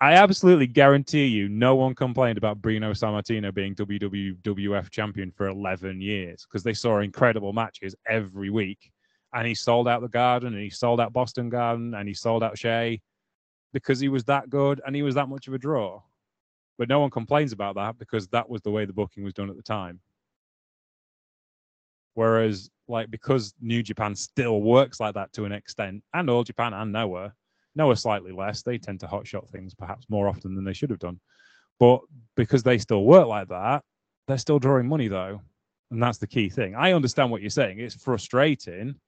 [0.00, 6.02] I absolutely guarantee you no one complained about Bruno Sammartino being WWF champion for 11
[6.02, 8.92] years because they saw incredible matches every week
[9.36, 12.42] and he sold out the Garden, and he sold out Boston Garden, and he sold
[12.42, 13.02] out Shea
[13.74, 16.00] because he was that good and he was that much of a draw.
[16.78, 19.50] But no one complains about that because that was the way the booking was done
[19.50, 20.00] at the time.
[22.14, 26.72] Whereas, like, because New Japan still works like that to an extent, and All Japan
[26.72, 27.34] and Noah,
[27.74, 30.98] Noah slightly less, they tend to hotshot things perhaps more often than they should have
[30.98, 31.20] done.
[31.78, 32.00] But
[32.36, 33.84] because they still work like that,
[34.28, 35.42] they're still drawing money though.
[35.90, 36.74] And that's the key thing.
[36.74, 37.80] I understand what you're saying.
[37.80, 38.98] It's frustrating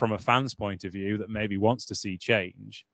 [0.00, 2.84] from a fan's point of view that maybe wants to see change,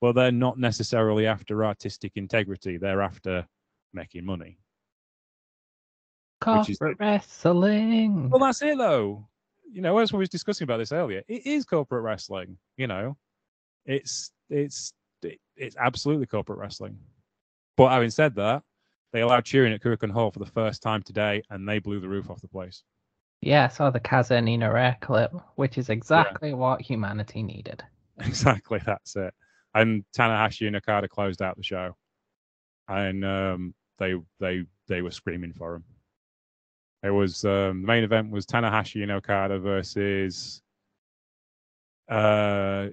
[0.00, 2.76] but they're not necessarily after artistic integrity.
[2.76, 3.46] They're after
[3.94, 4.58] making money.
[6.44, 8.28] Which is- Corporate wrestling.
[8.28, 9.26] Well, that's it though.
[9.70, 12.58] You know, as we was discussing about this earlier, it is corporate wrestling.
[12.76, 13.16] You know,
[13.86, 16.98] it's it's it- it's absolutely corporate wrestling.
[17.76, 18.62] But having said that,
[19.12, 22.08] they allowed cheering at Korakuen Hall for the first time today, and they blew the
[22.08, 22.82] roof off the place.
[23.40, 27.82] Yeah, I saw the Kazanina Rare clip, which is exactly what humanity needed.
[28.18, 29.34] Exactly, that's it.
[29.74, 31.94] And Tanahashi and Okada closed out the show,
[32.88, 35.84] and um, they they they were screaming for him.
[37.02, 40.62] It was um, the main event was Tanahashi and Okada versus
[42.10, 42.86] uh,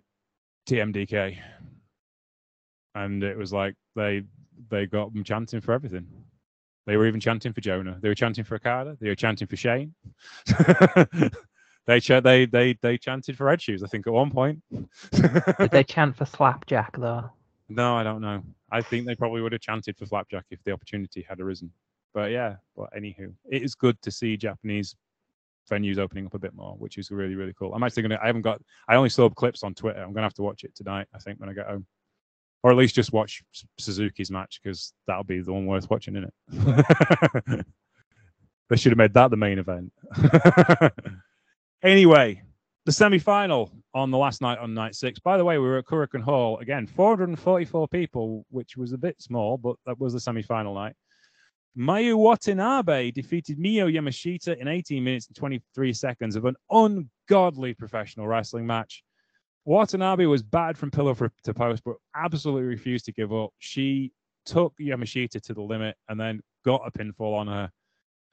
[0.67, 1.37] TMDK,
[2.95, 4.23] and it was like they
[4.69, 6.05] they got them chanting for everything.
[6.85, 7.97] They were even chanting for Jonah.
[8.01, 8.97] They were chanting for Okada.
[8.99, 9.93] They were chanting for Shane.
[11.85, 13.83] they ch- they they they chanted for Red Shoes.
[13.83, 14.61] I think at one point.
[15.11, 17.29] Did they chant for Slapjack though?
[17.69, 18.43] No, I don't know.
[18.71, 21.71] I think they probably would have chanted for Flapjack if the opportunity had arisen.
[22.13, 24.95] But yeah, but anywho, it is good to see Japanese
[25.71, 27.73] venues opening up a bit more, which is really, really cool.
[27.73, 30.01] I'm actually gonna I haven't got I only saw clips on Twitter.
[30.01, 31.85] I'm gonna have to watch it tonight, I think, when I get home.
[32.63, 33.43] Or at least just watch
[33.77, 37.65] Suzuki's match because that'll be the one worth watching, isn't it?
[38.69, 39.91] they should have made that the main event.
[41.83, 42.41] anyway,
[42.85, 45.19] the semi-final on the last night on night six.
[45.19, 49.21] By the way, we were at Korakuen Hall again, 444 people, which was a bit
[49.21, 50.95] small, but that was the semi-final night.
[51.77, 58.27] Mayu Watanabe defeated Miu Yamashita in 18 minutes and 23 seconds of an ungodly professional
[58.27, 59.03] wrestling match.
[59.65, 63.51] Watanabe was bad from pillar for, to post, but absolutely refused to give up.
[63.59, 64.11] She
[64.45, 67.71] took Yamashita to the limit and then got a pinfall on her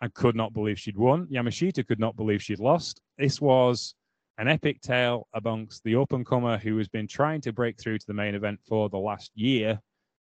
[0.00, 1.26] and could not believe she'd won.
[1.26, 3.00] Yamashita could not believe she'd lost.
[3.18, 3.94] This was
[4.38, 7.98] an epic tale amongst the up and comer who has been trying to break through
[7.98, 9.78] to the main event for the last year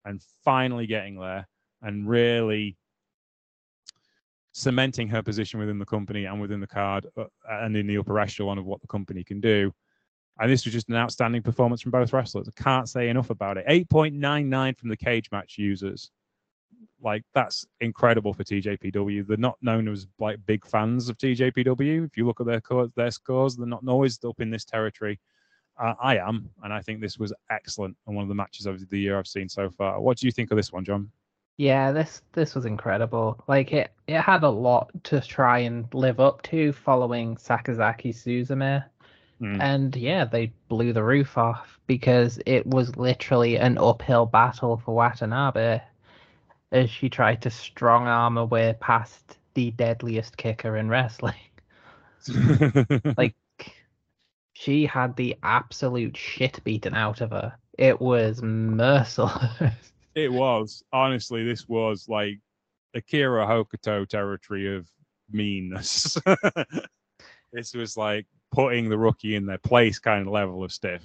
[0.06, 1.48] and finally getting there
[1.84, 2.76] and really
[4.54, 8.20] cementing her position within the company and within the card uh, and in the upper
[8.20, 9.72] echelon of what the company can do.
[10.40, 12.48] And this was just an outstanding performance from both wrestlers.
[12.48, 13.66] I can't say enough about it.
[13.68, 16.12] 8.99 from the cage match users.
[17.02, 19.28] Like that's incredible for TJPW.
[19.28, 22.06] They're not known as like big fans of TJPW.
[22.06, 25.20] If you look at their co- their scores, they're not always up in this territory.
[25.80, 28.90] Uh, I am, and I think this was excellent and one of the matches of
[28.90, 30.02] the year I've seen so far.
[30.02, 31.12] What do you think of this one, John?
[31.58, 33.44] Yeah, this this was incredible.
[33.48, 38.84] Like it it had a lot to try and live up to following Sakazaki Suzume.
[39.42, 39.62] Mm.
[39.62, 44.96] And yeah, they blew the roof off because it was literally an uphill battle for
[44.96, 45.82] Watanabe
[46.72, 51.36] as she tried to strong arm her way past the deadliest kicker in wrestling.
[53.18, 53.36] Like
[54.54, 57.54] she had the absolute shit beaten out of her.
[57.78, 59.62] It was merciless.
[60.16, 62.40] It was honestly, this was like
[62.96, 64.90] Akira Hokuto territory of
[65.30, 66.18] meanness.
[67.54, 71.04] this was like putting the rookie in their place kind of level of stiff.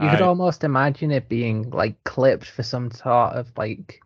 [0.00, 4.00] You could I- almost imagine it being like clipped for some sort of like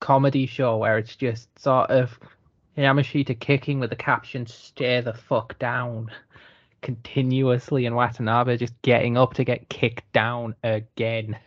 [0.00, 2.18] comedy show where it's just sort of
[2.76, 6.10] Yamashita kicking with the caption "Stay the fuck down"
[6.82, 11.38] continuously, and Watanabe just getting up to get kicked down again.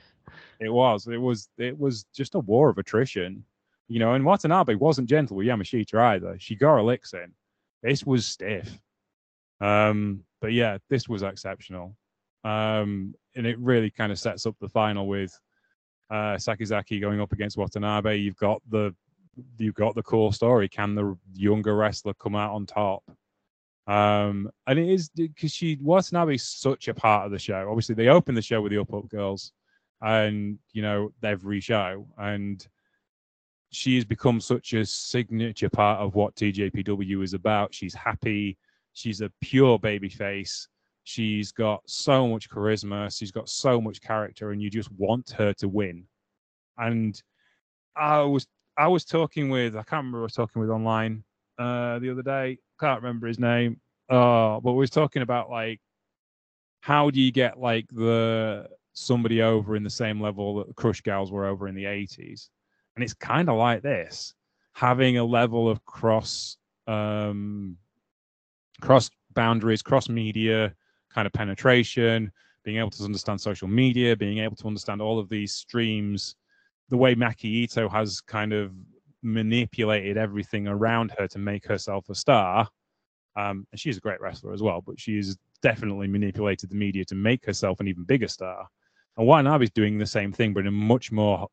[0.59, 1.07] It was.
[1.07, 1.49] It was.
[1.57, 3.43] It was just a war of attrition,
[3.87, 4.13] you know.
[4.13, 6.35] And Watanabe wasn't gentle with Yamashita either.
[6.39, 7.31] She got her licks in.
[7.83, 8.79] This was stiff.
[9.61, 11.95] Um, but yeah, this was exceptional.
[12.43, 15.37] Um, and it really kind of sets up the final with
[16.09, 18.17] uh, Sakazaki going up against Watanabe.
[18.17, 18.95] You've got the
[19.57, 20.67] you've got the core story.
[20.69, 23.03] Can the younger wrestler come out on top?
[23.87, 27.67] Um, and it is because she Watanabe is such a part of the show.
[27.69, 29.51] Obviously, they opened the show with the Up Up Girls,
[30.01, 32.65] and you know every show, and
[33.71, 37.73] she has become such a signature part of what TJPW is about.
[37.73, 38.57] She's happy.
[38.99, 40.67] She's a pure baby face.
[41.05, 43.17] She's got so much charisma.
[43.17, 46.03] She's got so much character, and you just want her to win.
[46.77, 47.21] And
[47.95, 48.45] I was
[48.77, 51.23] I was talking with I can't remember I was talking with online
[51.57, 52.57] uh, the other day.
[52.77, 53.79] Can't remember his name.
[54.09, 55.79] Uh, but we was talking about like
[56.81, 61.01] how do you get like the somebody over in the same level that the Crush
[61.01, 62.49] Gals were over in the 80s?
[62.95, 64.33] And it's kind of like this,
[64.73, 67.77] having a level of cross um
[68.81, 70.73] cross boundaries, cross media
[71.13, 72.31] kind of penetration,
[72.63, 76.35] being able to understand social media, being able to understand all of these streams,
[76.89, 78.71] the way Maki Ito has kind of
[79.23, 82.67] manipulated everything around her to make herself a star.
[83.35, 87.15] Um, and she's a great wrestler as well, but she's definitely manipulated the media to
[87.15, 88.67] make herself an even bigger star.
[89.17, 91.47] And Watanabe's doing the same thing, but in a much more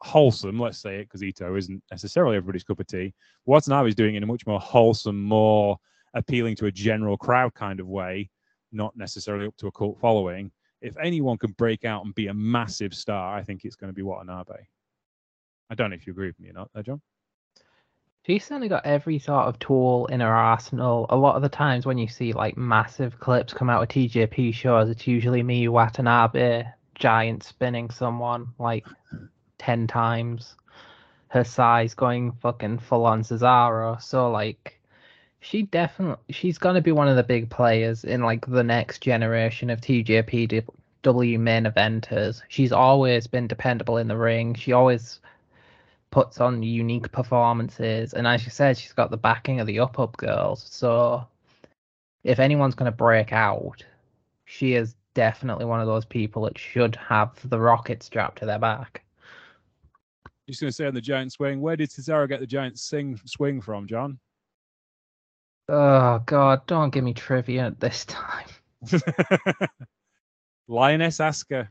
[0.00, 3.14] wholesome, let's say it, because Ito isn't necessarily everybody's cup of tea.
[3.46, 5.78] Watanabe's doing it in a much more wholesome, more
[6.14, 8.30] appealing to a general crowd kind of way,
[8.72, 10.50] not necessarily up to a cult following.
[10.80, 13.94] If anyone can break out and be a massive star, I think it's going to
[13.94, 14.54] be Watanabe.
[15.68, 17.00] I don't know if you agree with me or not, there, John.
[18.26, 21.06] She's certainly got every sort of tool in her arsenal.
[21.08, 24.52] A lot of the times when you see like massive clips come out of TJP
[24.52, 28.86] shows, it's usually Miyu Watanabe giant spinning someone like
[29.58, 30.56] ten times
[31.28, 34.00] her size, going fucking full on Cesaro.
[34.02, 34.79] So like,
[35.40, 39.70] she definitely she's gonna be one of the big players in like the next generation
[39.70, 42.42] of TJPW main eventers.
[42.48, 44.54] She's always been dependable in the ring.
[44.54, 45.20] She always
[46.10, 49.98] puts on unique performances, and as you said, she's got the backing of the Up
[49.98, 50.66] Up Girls.
[50.70, 51.26] So
[52.24, 53.84] if anyone's going to break out,
[54.44, 58.58] she is definitely one of those people that should have the rocket strapped to their
[58.58, 59.02] back.
[60.48, 63.18] Just going to say on the giant swing, where did Cesaro get the giant sing,
[63.24, 64.18] swing from, John?
[65.72, 68.48] Oh God, don't give me trivia at this time.
[70.66, 71.68] Lioness Asuka.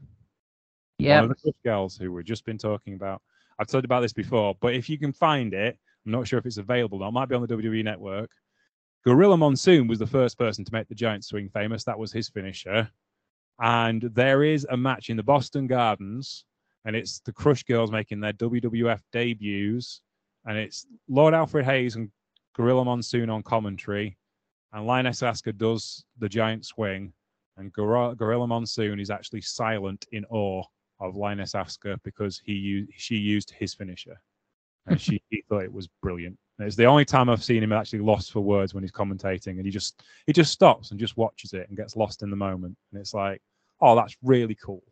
[1.00, 3.22] Yeah, one of the Crush girls who we've just been talking about.
[3.60, 6.40] I've told you about this before, but if you can find it, I'm not sure
[6.40, 7.00] if it's available.
[7.00, 8.32] Now, it might be on the WWE network.
[9.04, 11.84] Gorilla Monsoon was the first person to make the giant swing famous.
[11.84, 12.90] That was his finisher.
[13.62, 16.46] And there is a match in the Boston Gardens,
[16.86, 20.00] and it's the Crush Girls making their WWF debuts.
[20.46, 22.10] And it's Lord Alfred Hayes and
[22.56, 24.18] Gorilla Monsoon on commentary.
[24.74, 27.14] And Lioness Asuka does the giant swing.
[27.58, 30.64] And Gor- Gorilla Monsoon is actually silent in awe
[31.00, 34.20] of Lioness Asuka because he used, she used his finisher.
[34.86, 36.38] And she he thought it was brilliant.
[36.58, 39.58] And it's the only time I've seen him actually lost for words when he's commentating,
[39.58, 42.36] and he just he just stops and just watches it and gets lost in the
[42.36, 42.76] moment.
[42.92, 43.42] And it's like,
[43.82, 44.84] oh, that's really cool.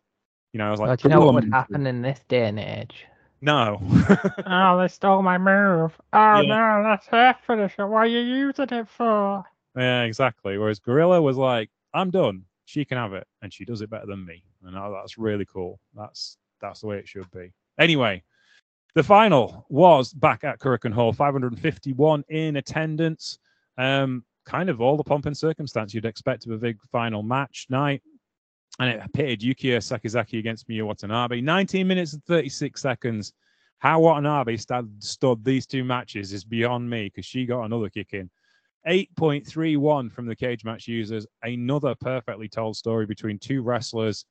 [0.53, 2.59] You know, I was like, but you know what would happen in this day and
[2.59, 3.05] age?
[3.41, 3.79] No.
[4.45, 5.97] Oh, they stole my move.
[6.13, 6.55] Oh Yeah.
[6.55, 7.87] no, that's her finisher.
[7.87, 9.43] What are you using it for?
[9.75, 10.57] yeah, exactly.
[10.57, 12.43] Whereas Gorilla was like, I'm done.
[12.65, 14.43] She can have it, and she does it better than me.
[14.65, 15.79] And that's really cool.
[15.95, 17.51] That's that's the way it should be.
[17.79, 18.23] Anyway,
[18.95, 23.39] the final was back at Korakuen Hall, 551 in attendance.
[23.77, 27.67] Um, kind of all the pomp and circumstance you'd expect of a big final match
[27.69, 28.01] night.
[28.79, 31.41] And it pitted Yuka Sakazaki against Miyu Watanabe.
[31.41, 33.33] 19 minutes and 36 seconds.
[33.79, 38.13] How Watanabe stand, stood these two matches is beyond me because she got another kick
[38.13, 38.29] in.
[38.87, 41.27] 8.31 from the cage match users.
[41.43, 44.25] Another perfectly told story between two wrestlers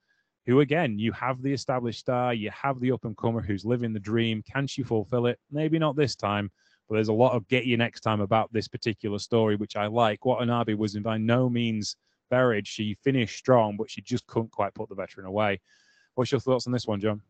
[0.46, 3.92] who, again, you have the established star, you have the up and comer who's living
[3.92, 4.42] the dream.
[4.50, 5.38] Can she fulfill it?
[5.50, 6.50] Maybe not this time,
[6.88, 9.88] but there's a lot of get you next time about this particular story, which I
[9.88, 10.24] like.
[10.24, 11.96] Watanabe was in by no means
[12.30, 12.66] buried.
[12.66, 15.60] She finished strong, but she just couldn't quite put the veteran away.
[16.14, 17.20] What's your thoughts on this one, John?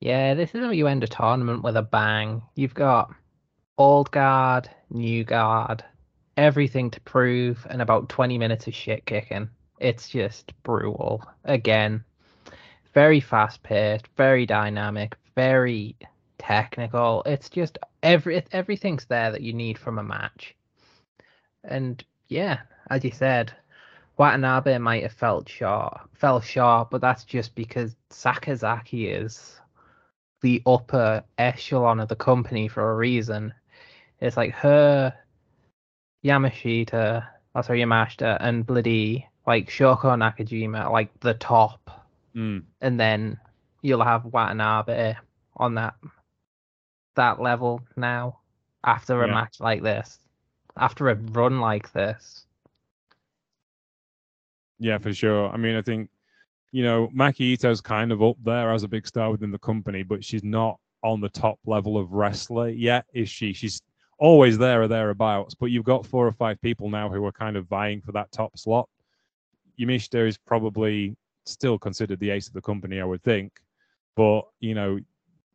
[0.00, 2.42] Yeah, this is how you end a tournament with a bang.
[2.54, 3.12] You've got
[3.76, 5.84] old guard, new guard,
[6.36, 9.48] everything to prove, and about 20 minutes of shit kicking.
[9.78, 11.24] It's just brutal.
[11.44, 12.04] Again,
[12.94, 15.96] very fast paced, very dynamic, very
[16.38, 17.22] technical.
[17.26, 20.54] It's just every everything's there that you need from a match.
[21.64, 22.60] And yeah,
[22.90, 23.52] as you said,
[24.20, 29.58] Watanabe might have felt short, fell short, but that's just because Sakazaki is
[30.42, 33.54] the upper echelon of the company for a reason.
[34.20, 35.14] It's like her,
[36.22, 42.06] Yamashita, oh sorry, Yamashita, and bloody like Shoko Nakajima, like the top,
[42.36, 42.64] Mm.
[42.82, 43.40] and then
[43.80, 45.14] you'll have Watanabe
[45.56, 45.94] on that
[47.14, 48.40] that level now
[48.84, 49.32] after a Yeah.
[49.32, 50.18] match like this,
[50.76, 52.44] after a run like this.
[54.80, 55.50] Yeah, for sure.
[55.50, 56.08] I mean, I think,
[56.72, 60.02] you know, Maki Ito's kind of up there as a big star within the company,
[60.02, 63.52] but she's not on the top level of wrestler yet, is she?
[63.52, 63.82] She's
[64.18, 67.56] always there or thereabouts, but you've got four or five people now who are kind
[67.56, 68.88] of vying for that top slot.
[69.78, 71.14] Yamashita is probably
[71.44, 73.52] still considered the ace of the company, I would think.
[74.16, 74.98] But, you know,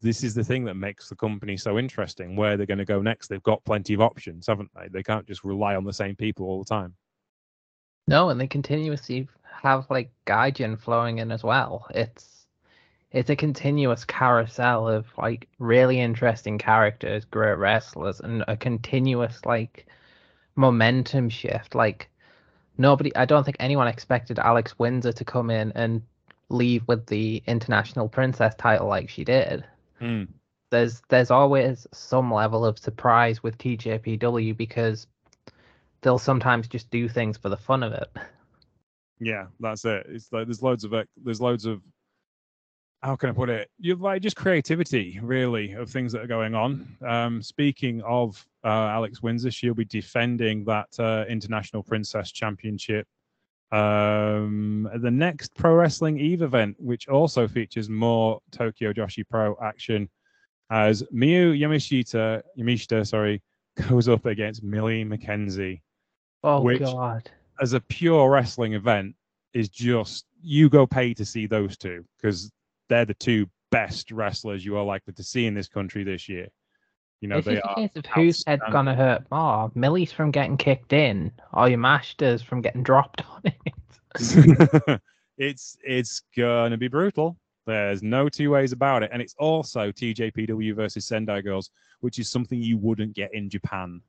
[0.01, 2.35] this is the thing that makes the company so interesting.
[2.35, 4.87] Where they're going to go next, they've got plenty of options, haven't they?
[4.87, 6.95] They can't just rely on the same people all the time.
[8.07, 9.27] No, and they continuously
[9.61, 11.87] have like Gaijin flowing in as well.
[11.89, 12.45] It's
[13.11, 19.87] it's a continuous carousel of like really interesting characters, great wrestlers, and a continuous like
[20.55, 21.73] momentum shift.
[21.73, 22.09] Like
[22.77, 26.01] nobody, I don't think anyone expected Alex Windsor to come in and
[26.49, 29.65] leave with the international princess title like she did.
[29.99, 30.23] Hmm.
[30.69, 35.07] There's there's always some level of surprise with TJPW because
[36.05, 38.07] they'll sometimes just do things for the fun of it.
[39.19, 40.05] Yeah, that's it.
[40.07, 40.93] It's like there's loads of.
[41.21, 41.81] There's loads of
[43.01, 43.69] how can I put it?
[43.79, 46.87] You like just creativity, really, of things that are going on.
[47.05, 53.07] Um, speaking of uh, Alex Windsor, she'll be defending that uh, International Princess Championship.
[53.71, 60.07] Um, the next Pro Wrestling Eve event, which also features more Tokyo Joshi Pro action,
[60.69, 63.41] as Miyu Yamashita, Yamashita, sorry,
[63.89, 65.81] goes up against Millie McKenzie
[66.45, 67.29] Oh Which- god.
[67.59, 69.15] as a pure wrestling event
[69.53, 72.51] is just you go pay to see those two because
[72.87, 76.47] they're the two best wrestlers you are likely to see in this country this year.
[77.21, 77.75] You know it's they just a are.
[77.75, 79.71] case of whose head's gonna hurt more.
[79.73, 85.01] Millie's from getting kicked in, or Yamashita's from getting dropped on it.
[85.37, 87.37] it's it's gonna be brutal.
[87.65, 91.71] There's no two ways about it, and it's also TJPW versus Sendai Girls,
[92.01, 94.01] which is something you wouldn't get in Japan.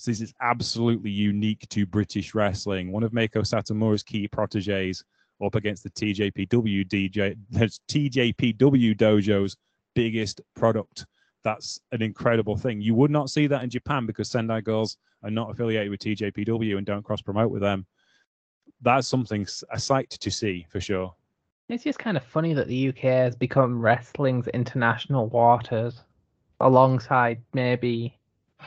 [0.00, 2.90] So this is absolutely unique to British wrestling.
[2.90, 5.04] One of Meiko Satomura's key proteges
[5.44, 9.58] up against the TJPW DJ, TJPW dojo's
[9.94, 11.04] biggest product.
[11.44, 12.80] That's an incredible thing.
[12.80, 16.78] You would not see that in Japan because Sendai Girls are not affiliated with TJPW
[16.78, 17.84] and don't cross promote with them.
[18.80, 21.14] That's something a sight to see for sure.
[21.68, 26.04] It's just kind of funny that the UK has become wrestling's international waters,
[26.58, 28.16] alongside maybe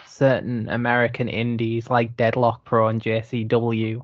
[0.08, 4.04] certain American indies like Deadlock Pro and JCW,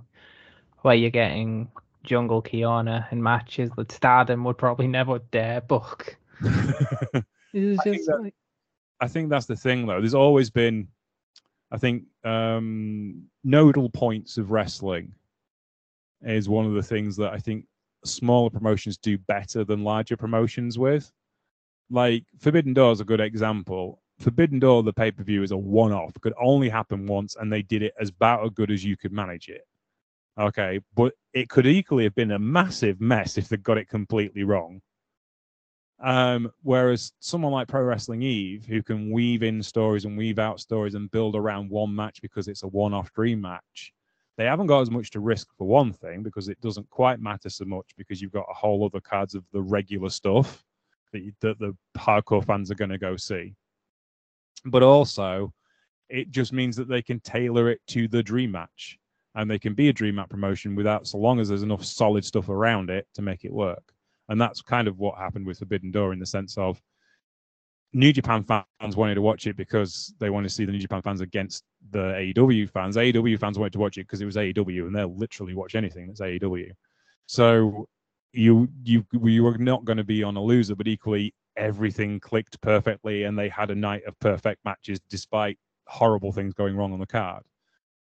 [0.81, 1.69] where you're getting
[2.03, 6.17] Jungle Kyona in matches that Stardom would probably never dare book.
[7.51, 8.35] It's I think just that- like,
[9.01, 9.99] I think that's the thing, though.
[9.99, 10.87] There's always been,
[11.71, 15.13] I think, um, nodal points of wrestling
[16.21, 17.65] is one of the things that I think
[18.05, 21.11] smaller promotions do better than larger promotions with.
[21.89, 24.01] Like Forbidden Door is a good example.
[24.19, 27.51] Forbidden Door, the pay per view, is a one off, could only happen once, and
[27.51, 29.61] they did it as about as good as you could manage it.
[30.37, 34.43] Okay, but it could equally have been a massive mess if they got it completely
[34.43, 34.81] wrong.
[36.01, 40.61] Um, whereas someone like Pro Wrestling Eve, who can weave in stories and weave out
[40.61, 43.93] stories and build around one match because it's a one off dream match,
[44.37, 47.49] they haven't got as much to risk for one thing because it doesn't quite matter
[47.49, 50.63] so much because you've got a whole other cards of the regular stuff
[51.11, 53.53] that, you, that the hardcore fans are going to go see.
[54.65, 55.53] But also,
[56.09, 58.97] it just means that they can tailor it to the dream match
[59.35, 62.25] and they can be a dream match promotion without so long as there's enough solid
[62.25, 63.83] stuff around it to make it work.
[64.27, 66.81] And that's kind of what happened with Forbidden Door in the sense of
[67.93, 71.01] New Japan fans wanted to watch it because they wanted to see the New Japan
[71.01, 72.97] fans against the AEW fans.
[72.97, 76.05] AEW fans wanted to watch it because it was AEW, and they'll literally watch anything
[76.07, 76.69] that's AEW.
[77.25, 77.87] So
[78.31, 82.59] you you you were not going to be on a loser, but equally everything clicked
[82.61, 86.99] perfectly, and they had a night of perfect matches despite horrible things going wrong on
[86.99, 87.43] the card.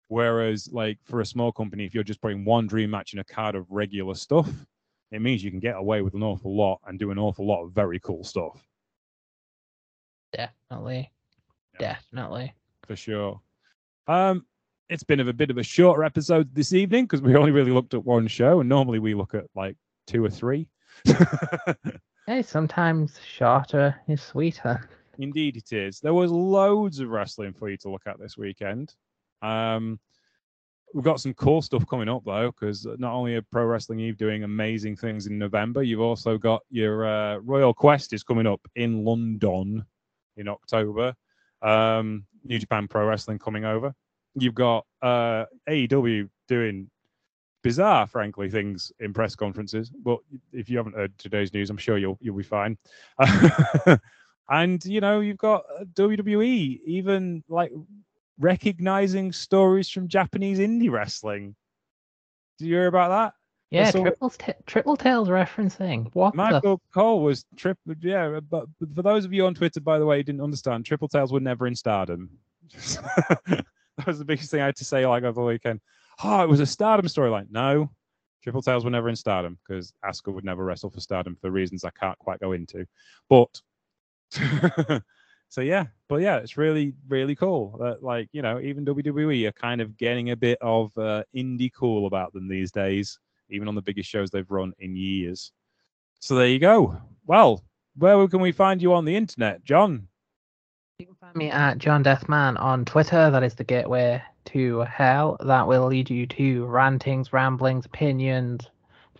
[0.08, 3.24] Whereas, like for a small company, if you're just putting one dream match in a
[3.24, 4.50] card of regular stuff,
[5.10, 7.62] it means you can get away with an awful lot and do an awful lot
[7.64, 8.66] of very cool stuff.
[10.32, 11.10] Definitely.
[11.80, 11.94] Yeah.
[11.94, 12.54] Definitely.
[12.86, 13.40] for sure.
[14.06, 14.44] Um,
[14.88, 17.70] it's been of a bit of a shorter episode this evening because we only really
[17.70, 19.76] looked at one show, and normally we look at like
[20.06, 20.68] two or three.
[22.26, 24.88] Hey, sometimes shorter is sweeter.
[25.18, 26.00] Indeed, it is.
[26.00, 28.94] There was loads of wrestling for you to look at this weekend.
[29.42, 30.00] Um,
[30.94, 34.16] we've got some cool stuff coming up though, because not only are Pro Wrestling Eve
[34.16, 38.62] doing amazing things in November, you've also got your uh, Royal Quest is coming up
[38.74, 39.84] in London
[40.38, 41.14] in October.
[41.60, 43.92] Um, New Japan Pro Wrestling coming over.
[44.34, 46.90] You've got uh, AEW doing
[47.64, 49.90] bizarre, frankly, things in press conferences.
[49.90, 50.18] But
[50.52, 52.78] if you haven't heard today's news, I'm sure you'll you'll be fine.
[54.48, 57.72] and you know, you've got uh, WWE even like
[58.38, 61.56] recognizing stories from Japanese indie wrestling.
[62.58, 63.34] Did you hear about that?
[63.70, 66.10] Yeah, triple t- triple tails referencing.
[66.12, 66.36] What the?
[66.36, 67.94] Michael Cole was triple.
[68.00, 70.84] Yeah, but, but for those of you on Twitter, by the way, who didn't understand,
[70.84, 72.30] Triple Tails were never in Stardom.
[72.72, 73.64] that
[74.06, 75.80] was the biggest thing I had to say like over the weekend.
[76.22, 77.46] Oh, it was a Stardom storyline.
[77.50, 77.90] No,
[78.42, 81.82] Triple Tails were never in Stardom because Asuka would never wrestle for Stardom for reasons
[81.82, 82.86] I can't quite go into.
[83.28, 83.60] But
[85.48, 87.76] so yeah, but yeah, it's really really cool.
[87.80, 91.72] That like you know even WWE are kind of getting a bit of uh, indie
[91.72, 95.50] cool about them these days, even on the biggest shows they've run in years.
[96.20, 96.96] So there you go.
[97.26, 97.64] Well,
[97.96, 100.08] where can we find you on the internet, John?
[101.00, 103.28] You can find me at John Deathman on Twitter.
[103.28, 105.36] That is the gateway to hell.
[105.40, 108.70] That will lead you to rantings, ramblings, opinions,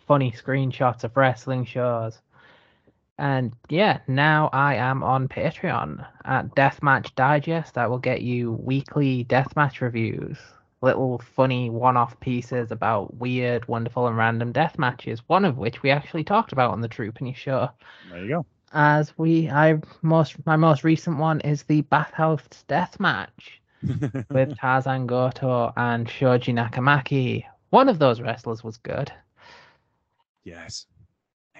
[0.07, 2.21] funny screenshots of wrestling shows.
[3.19, 7.75] And yeah, now I am on Patreon at Deathmatch Digest.
[7.75, 10.39] That will get you weekly deathmatch reviews,
[10.81, 15.83] little funny one off pieces about weird, wonderful, and random death matches, one of which
[15.83, 17.69] we actually talked about on the True Penny show
[18.11, 18.47] There you go.
[18.75, 23.61] As we I most my most recent one is the bathhouse death match
[24.31, 27.45] with Tarzan Goto and Shoji Nakamaki.
[27.71, 29.13] One of those wrestlers was good.
[30.45, 30.87] Yes.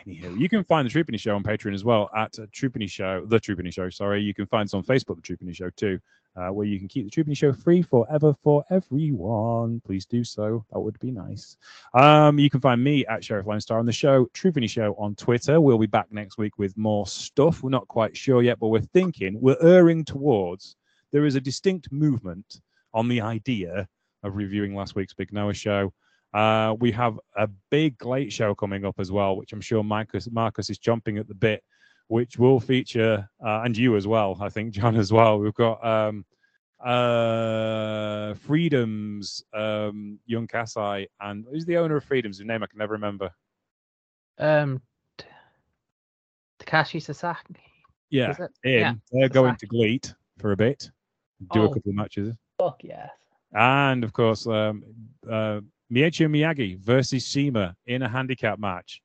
[0.07, 2.87] Anywho, you can find the True Penny Show on Patreon as well at True Penny
[2.87, 3.89] Show, the True Penny Show.
[3.89, 5.99] Sorry, you can find us on Facebook, the True Penny Show too,
[6.37, 9.81] uh, where you can keep the True Penny Show free forever for everyone.
[9.87, 10.65] Please do so.
[10.73, 11.57] That would be nice.
[11.95, 14.95] Um, you can find me at Sheriff Lone Star on the show, True Penny Show
[14.99, 15.59] on Twitter.
[15.61, 17.63] We'll be back next week with more stuff.
[17.63, 20.77] We're not quite sure yet, but we're thinking, we're erring towards.
[21.13, 22.61] There is a distinct movement
[22.93, 23.89] on the idea
[24.23, 25.93] of reviewing last week's Big Noah show.
[26.35, 30.29] Uh, we have a big Gleat show coming up as well, which I'm sure Marcus,
[30.31, 31.63] Marcus is jumping at the bit,
[32.09, 35.39] which will feature, uh, and you as well, I think, John as well.
[35.39, 36.25] We've got um,
[36.85, 42.39] uh, Freedoms, um, Jun Kasai, and who's the owner of Freedoms?
[42.39, 43.31] His name I can never remember.
[44.39, 44.83] Um,
[46.59, 47.55] Takashi Sasaki.
[48.11, 48.35] Yeah.
[48.65, 49.67] Yeah, They're going to Sasaki.
[49.69, 50.91] Gleat for a bit,
[51.53, 51.69] do a Oh.
[51.73, 52.35] couple of matches.
[52.59, 53.11] Fuck yes.
[53.53, 54.83] And of course, um,
[55.31, 55.61] uh,
[55.93, 59.03] Michiko Miyagi versus Shima in a handicap match,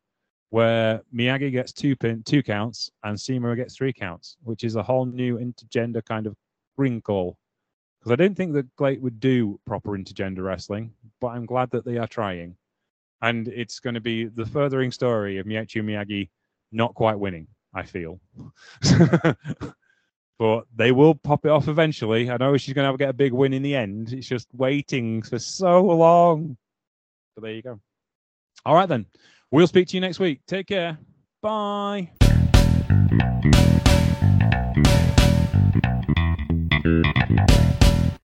[0.50, 4.84] where Miyagi gets two pin, two counts and Shima gets three counts, which is a
[4.84, 6.36] whole new intergender kind of
[6.78, 7.38] wrinkle.
[8.00, 11.84] Because I don't think that Gleat would do proper intergender wrestling, but I'm glad that
[11.86, 12.56] they are trying.
[13.22, 16.30] And it's going to be the furthering story of Michiko Miyagi
[16.72, 18.22] not quite winning, I feel.
[20.40, 22.32] but they will pop it off eventually.
[22.32, 24.14] I know she's going to get a big win in the end.
[24.14, 26.56] It's just waiting for so long.
[27.40, 27.80] There you go.
[28.66, 29.06] All right, then.
[29.52, 30.42] We'll speak to you next week.
[30.48, 30.98] Take care.
[31.42, 32.12] Bye.